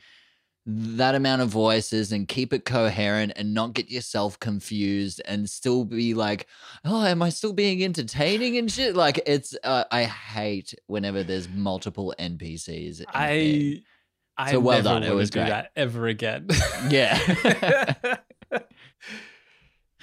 [0.64, 5.84] that amount of voices and keep it coherent and not get yourself confused and still
[5.84, 6.46] be like
[6.86, 11.46] oh am i still being entertaining and shit like it's uh, i hate whenever there's
[11.50, 13.82] multiple npcs in a game.
[13.82, 13.82] I
[14.36, 15.48] I So well never done, it was do great.
[15.48, 16.48] that ever again.
[16.88, 17.18] yeah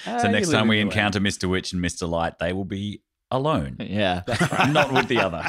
[0.05, 1.49] So next uh, time we encounter Mr.
[1.49, 2.07] Witch and Mr.
[2.07, 3.01] Light, they will be
[3.32, 4.23] alone, yeah
[4.71, 5.45] not with the other.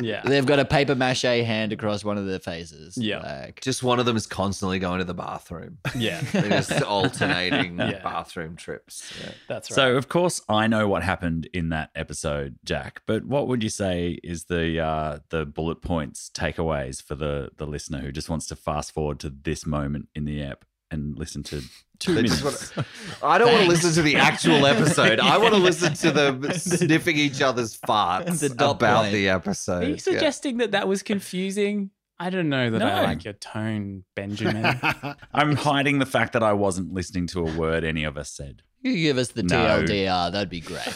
[0.00, 2.96] yeah, They've got a paper mache hand across one of their faces.
[2.96, 3.18] Yeah.
[3.18, 5.78] Like, Just one of them is constantly going to the bathroom.
[5.96, 8.00] yeah, They're just alternating Yeah.
[8.02, 9.12] bathroom trips.
[9.20, 9.32] Yeah.
[9.48, 9.74] that's right.
[9.74, 13.02] So of course I know what happened in that episode, Jack.
[13.06, 17.66] But what would you say is the uh, the bullet points takeaways for the the
[17.66, 21.42] listener who just wants to fast forward to this moment in the app and listen
[21.42, 21.62] to
[21.98, 22.42] two They minutes?
[22.74, 22.86] wanna-
[23.22, 25.20] I don't want to listen to the actual episode.
[25.20, 29.12] I want to listen to them sniffing each other's farts The about point.
[29.12, 29.80] the Are episode.
[29.84, 29.96] you Yeah.
[29.96, 31.90] suggesting that that was confusing?
[32.20, 34.64] I don't know that I like your tone, Benjamin.
[35.32, 38.62] I'm hiding the fact that I wasn't listening to a word any of us said.
[38.82, 39.56] you could give us the No.
[39.84, 40.86] TLDR, that'd be great.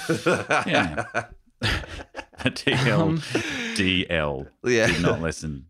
[0.67, 1.05] Yeah.
[2.43, 3.23] DL,
[3.77, 4.87] DL Yeah.
[4.89, 5.67] did not listen.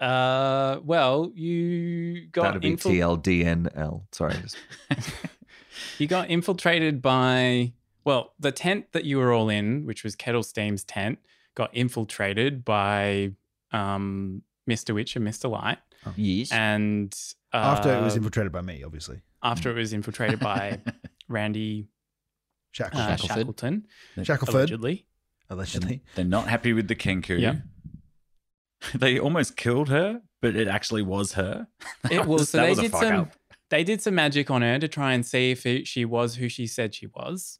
[0.00, 4.02] Uh, well, you got That'd be infil- TLDNL.
[4.12, 4.34] Sorry.
[4.34, 4.56] just-
[5.98, 7.72] you got infiltrated by
[8.04, 11.18] well, the tent that you were all in, which was Kettle Steam's tent,
[11.54, 13.32] got infiltrated by
[13.72, 14.94] um, Mr.
[14.94, 15.50] Witch and Mr.
[15.50, 15.78] Light,
[16.16, 16.52] yes.
[16.52, 17.14] and
[17.52, 19.22] uh, After it was infiltrated by me, obviously.
[19.42, 20.80] after it was infiltrated by
[21.28, 21.88] Randy
[22.72, 23.26] Shackle, uh, Shackleford.
[23.28, 23.86] Shackleton,
[24.18, 25.06] Shackleford, allegedly.
[25.48, 26.02] allegedly.
[26.14, 27.40] They're not happy with the Kenku.
[27.40, 27.56] Yep.
[28.94, 31.66] they almost killed her, but it actually was her.
[32.10, 32.50] It was.
[32.50, 33.14] So they was did some.
[33.14, 33.32] up.
[33.70, 36.48] They did some magic on her to try and see if it, she was who
[36.48, 37.58] she said she was.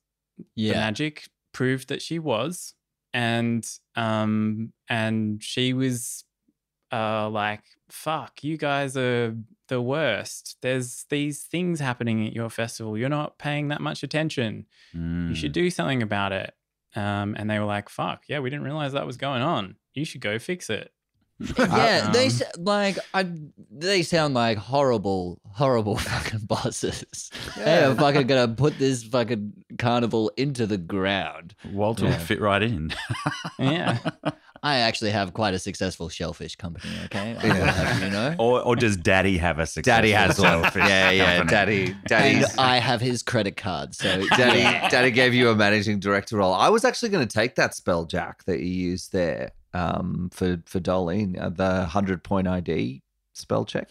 [0.55, 0.73] Yeah.
[0.75, 2.75] The magic proved that she was,
[3.13, 3.67] and
[3.97, 6.25] um, and she was,
[6.93, 9.35] uh, like, "Fuck, you guys are
[9.69, 10.57] the worst.
[10.61, 12.99] There's these things happening at your festival.
[12.99, 14.67] You're not paying that much attention.
[14.93, 15.55] You should Mm.
[15.55, 16.53] do something about it."
[16.97, 19.77] Um, and they were like, "Fuck, yeah, we didn't realize that was going on.
[19.95, 20.93] You should go fix it."
[21.59, 23.27] Yeah, they Um, like I.
[23.71, 27.31] They sound like horrible, horrible fucking bosses.
[27.57, 31.55] They are fucking gonna put this fucking carnival into the ground.
[31.73, 32.11] Walter Yeah.
[32.13, 32.95] would fit right in.
[33.59, 33.99] Yeah.
[34.63, 36.91] I actually have quite a successful shellfish company.
[37.07, 37.71] Okay, Yeah.
[37.71, 38.35] have you know.
[38.39, 40.49] or, or does Daddy have a successful Daddy has one.
[40.63, 41.37] shellfish Yeah, yeah.
[41.45, 41.95] company?
[42.07, 44.89] Daddy, And I have his credit card, so daddy, yeah.
[44.89, 46.55] daddy gave you a managing director role.
[46.55, 50.63] I was actually going to take that spell, Jack, that you used there um, for
[50.67, 53.03] for Doelene, uh, the hundred point ID
[53.35, 53.91] spell check.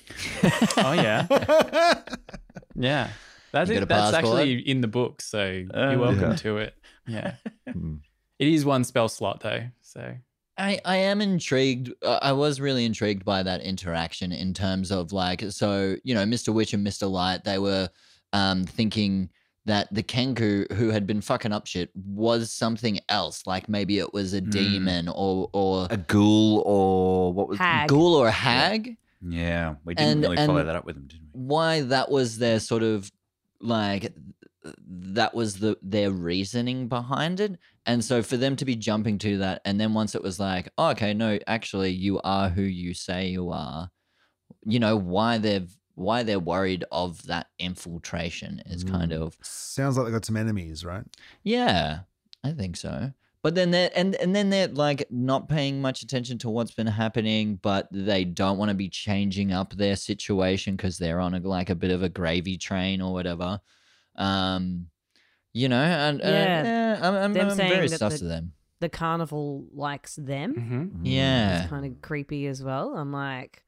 [0.77, 1.27] Oh yeah.
[2.75, 3.09] Yeah.
[3.51, 3.87] That's it.
[3.87, 4.39] That's passport?
[4.39, 6.35] actually in the book, so you're welcome yeah.
[6.37, 6.75] to it.
[7.07, 7.35] Yeah.
[7.71, 7.95] Hmm.
[8.39, 10.15] It is one spell slot though, so
[10.57, 11.91] I, I am intrigued.
[12.03, 16.25] uh, I was really intrigued by that interaction in terms of like, so, you know,
[16.25, 16.53] Mr.
[16.53, 17.09] Witch and Mr.
[17.09, 17.89] Light, they were
[18.33, 19.29] um, thinking
[19.65, 23.47] that the Kenku who had been fucking up shit was something else.
[23.47, 24.49] Like maybe it was a Hmm.
[24.49, 27.87] demon or, or A ghoul or what was Hag.
[27.89, 28.97] ghoul or a hag.
[29.25, 31.27] Yeah, we didn't And- really follow that up with them, did we?
[31.31, 33.09] Why that was their sort of
[33.61, 34.13] like,
[34.87, 37.57] that was the their reasoning behind it.
[37.85, 40.69] And so for them to be jumping to that, and then once it was like,
[40.77, 43.89] oh, okay, no, actually, you are who you say you are.
[44.65, 49.21] You know why they've why they're worried of that infiltration is kind Mm.
[49.21, 51.03] of Sounds like they got some enemies, right?
[51.43, 51.99] yeah,
[52.43, 53.13] I think so.
[53.41, 56.87] But then they're and and then they're like not paying much attention to what's been
[56.87, 61.39] happening, but they don't want to be changing up their situation because they're on a,
[61.39, 63.59] like a bit of a gravy train or whatever.
[64.15, 64.87] Um,
[65.51, 66.63] you know, and uh, Yeah.
[66.63, 68.53] yeah, I'm, I'm, I'm saying very sus the- to them.
[68.79, 70.55] The carnival likes them.
[70.55, 70.99] Mhm.
[71.03, 72.95] Yeah, It's kind of creepy as well.
[72.97, 73.63] I'm like,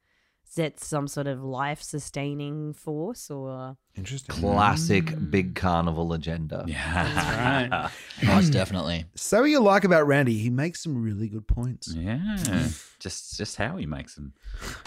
[0.56, 4.34] is that some sort of life sustaining force or Interesting.
[4.34, 5.30] classic Mm.
[5.30, 6.64] big carnival agenda?
[6.66, 7.66] Yeah.
[8.22, 8.26] right.
[8.26, 9.04] most definitely.
[9.16, 10.38] So what you like about Randy?
[10.38, 11.92] He makes some really good points.
[11.94, 12.38] Yeah,
[12.98, 14.32] just just how he makes them.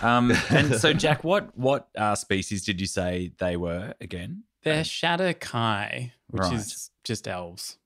[0.01, 4.43] Um, and so, Jack, what what uh, species did you say they were again?
[4.63, 6.53] They're Shadar-kai, which Right.
[6.53, 7.77] is just elves.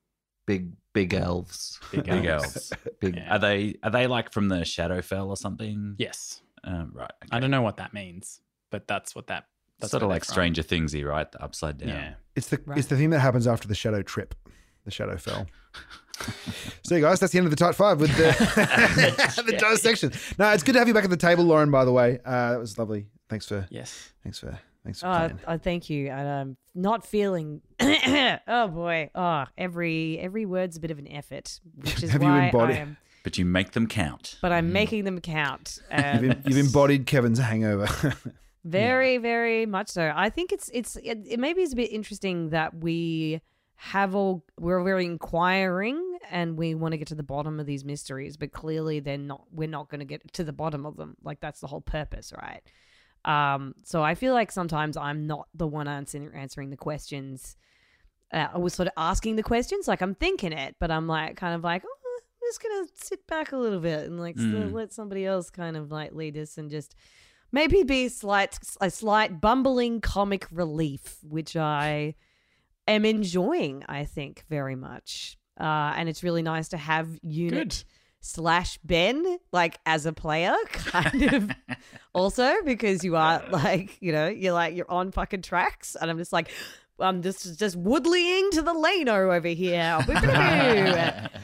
[0.46, 1.78] Big big elves.
[1.92, 2.72] Big, Big elves.
[2.72, 2.72] elves.
[3.00, 3.34] Big Yeah.
[3.36, 5.96] Are they are they like from the Shadowfell or something?
[5.98, 6.40] Yes.
[6.64, 7.10] Um, right.
[7.30, 8.40] I don't know what that means,
[8.70, 9.44] but that's what that
[9.80, 10.32] that's sort of like they're from.
[10.34, 11.30] Stranger Thingsy, right?
[11.30, 11.88] The upside down.
[11.88, 12.14] Yeah.
[12.36, 12.78] It's the Right.
[12.78, 14.34] it's the thing that happens after the shadow trip,
[14.84, 15.46] the shadow fell.
[16.84, 18.32] so, guys, that's the end of the tight five with the
[19.46, 20.12] the dissection.
[20.38, 21.70] No, it's good to have you back at the table, Lauren.
[21.70, 23.06] By the way, uh, that was lovely.
[23.28, 24.12] Thanks for Yes.
[24.22, 25.40] thanks for thanks for oh, playing.
[25.48, 26.08] oh thank you.
[26.10, 27.60] And I'm not feeling.
[27.80, 29.10] oh boy.
[29.14, 32.76] Oh, every every word's a bit of an effort, which is Have you why embodied-
[32.76, 32.96] I am.
[33.24, 34.36] But you make them count.
[34.40, 35.78] But I'm making them count.
[36.20, 37.88] You've, you've embodied Kevin's hangover.
[38.64, 40.10] Very, very much so.
[40.14, 43.42] I think it's it's it, it maybe is a bit interesting that we
[43.76, 47.84] have all we're very inquiring and we want to get to the bottom of these
[47.84, 49.44] mysteries, but clearly they're not.
[49.52, 51.16] We're not going to get to the bottom of them.
[51.22, 52.62] Like that's the whole purpose, right?
[53.24, 57.56] Um, so I feel like sometimes I'm not the one answering answering the questions.
[58.32, 61.36] Uh, I was sort of asking the questions, like I'm thinking it, but I'm like
[61.36, 62.03] kind of like, oh, I'm
[62.48, 64.72] just gonna sit back a little bit and like Mm.
[64.72, 66.94] let somebody else kind of like lead us and just
[67.52, 72.14] maybe be a slight a slight bumbling comic relief, which I
[72.88, 73.84] am enjoying.
[73.88, 77.84] I think very much, uh, and it's really nice to have unit Good.
[78.20, 81.50] slash Ben like as a player, kind of.
[82.14, 86.18] also because you are like you know you're like you're on fucking tracks, and I'm
[86.18, 86.50] just like.
[87.00, 89.98] I'm just just woodleying to the Lano over here.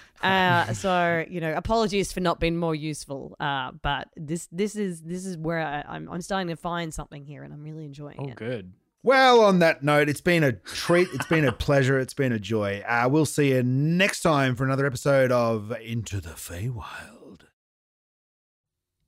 [0.22, 3.36] uh, so you know, apologies for not being more useful.
[3.40, 7.24] Uh, but this this is this is where I, I'm I'm starting to find something
[7.24, 8.36] here, and I'm really enjoying Oh, it.
[8.36, 8.72] good.
[9.02, 11.08] well, on that note, it's been a treat.
[11.14, 11.98] It's been a pleasure.
[11.98, 12.84] It's been a joy.
[12.86, 17.19] Uh, we'll see you next time for another episode of Into the Feywild.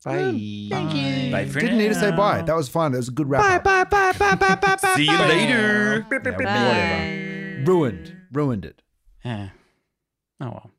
[0.04, 0.18] Bye.
[0.18, 1.30] Mm, thank you.
[1.32, 2.16] Bye for Didn't need to say now.
[2.16, 2.42] bye.
[2.42, 2.92] That was fun.
[2.92, 3.40] That was a good wrap.
[3.40, 4.94] Bye, bye, bye, bye, bye, bye, bye.
[4.96, 6.04] See you later.
[6.10, 7.62] Bye.
[7.64, 8.16] Ruined.
[8.32, 8.82] Ruined it.
[9.24, 9.50] Yeah.
[10.40, 10.70] Oh well.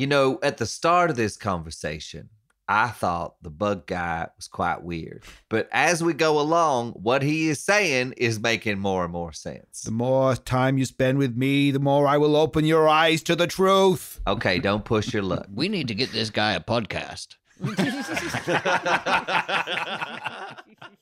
[0.00, 2.30] You know, at the start of this conversation,
[2.66, 5.24] I thought the bug guy was quite weird.
[5.50, 9.82] But as we go along, what he is saying is making more and more sense.
[9.82, 13.36] The more time you spend with me, the more I will open your eyes to
[13.36, 14.22] the truth.
[14.26, 15.46] Okay, don't push your luck.
[15.52, 17.36] We need to get this guy a podcast.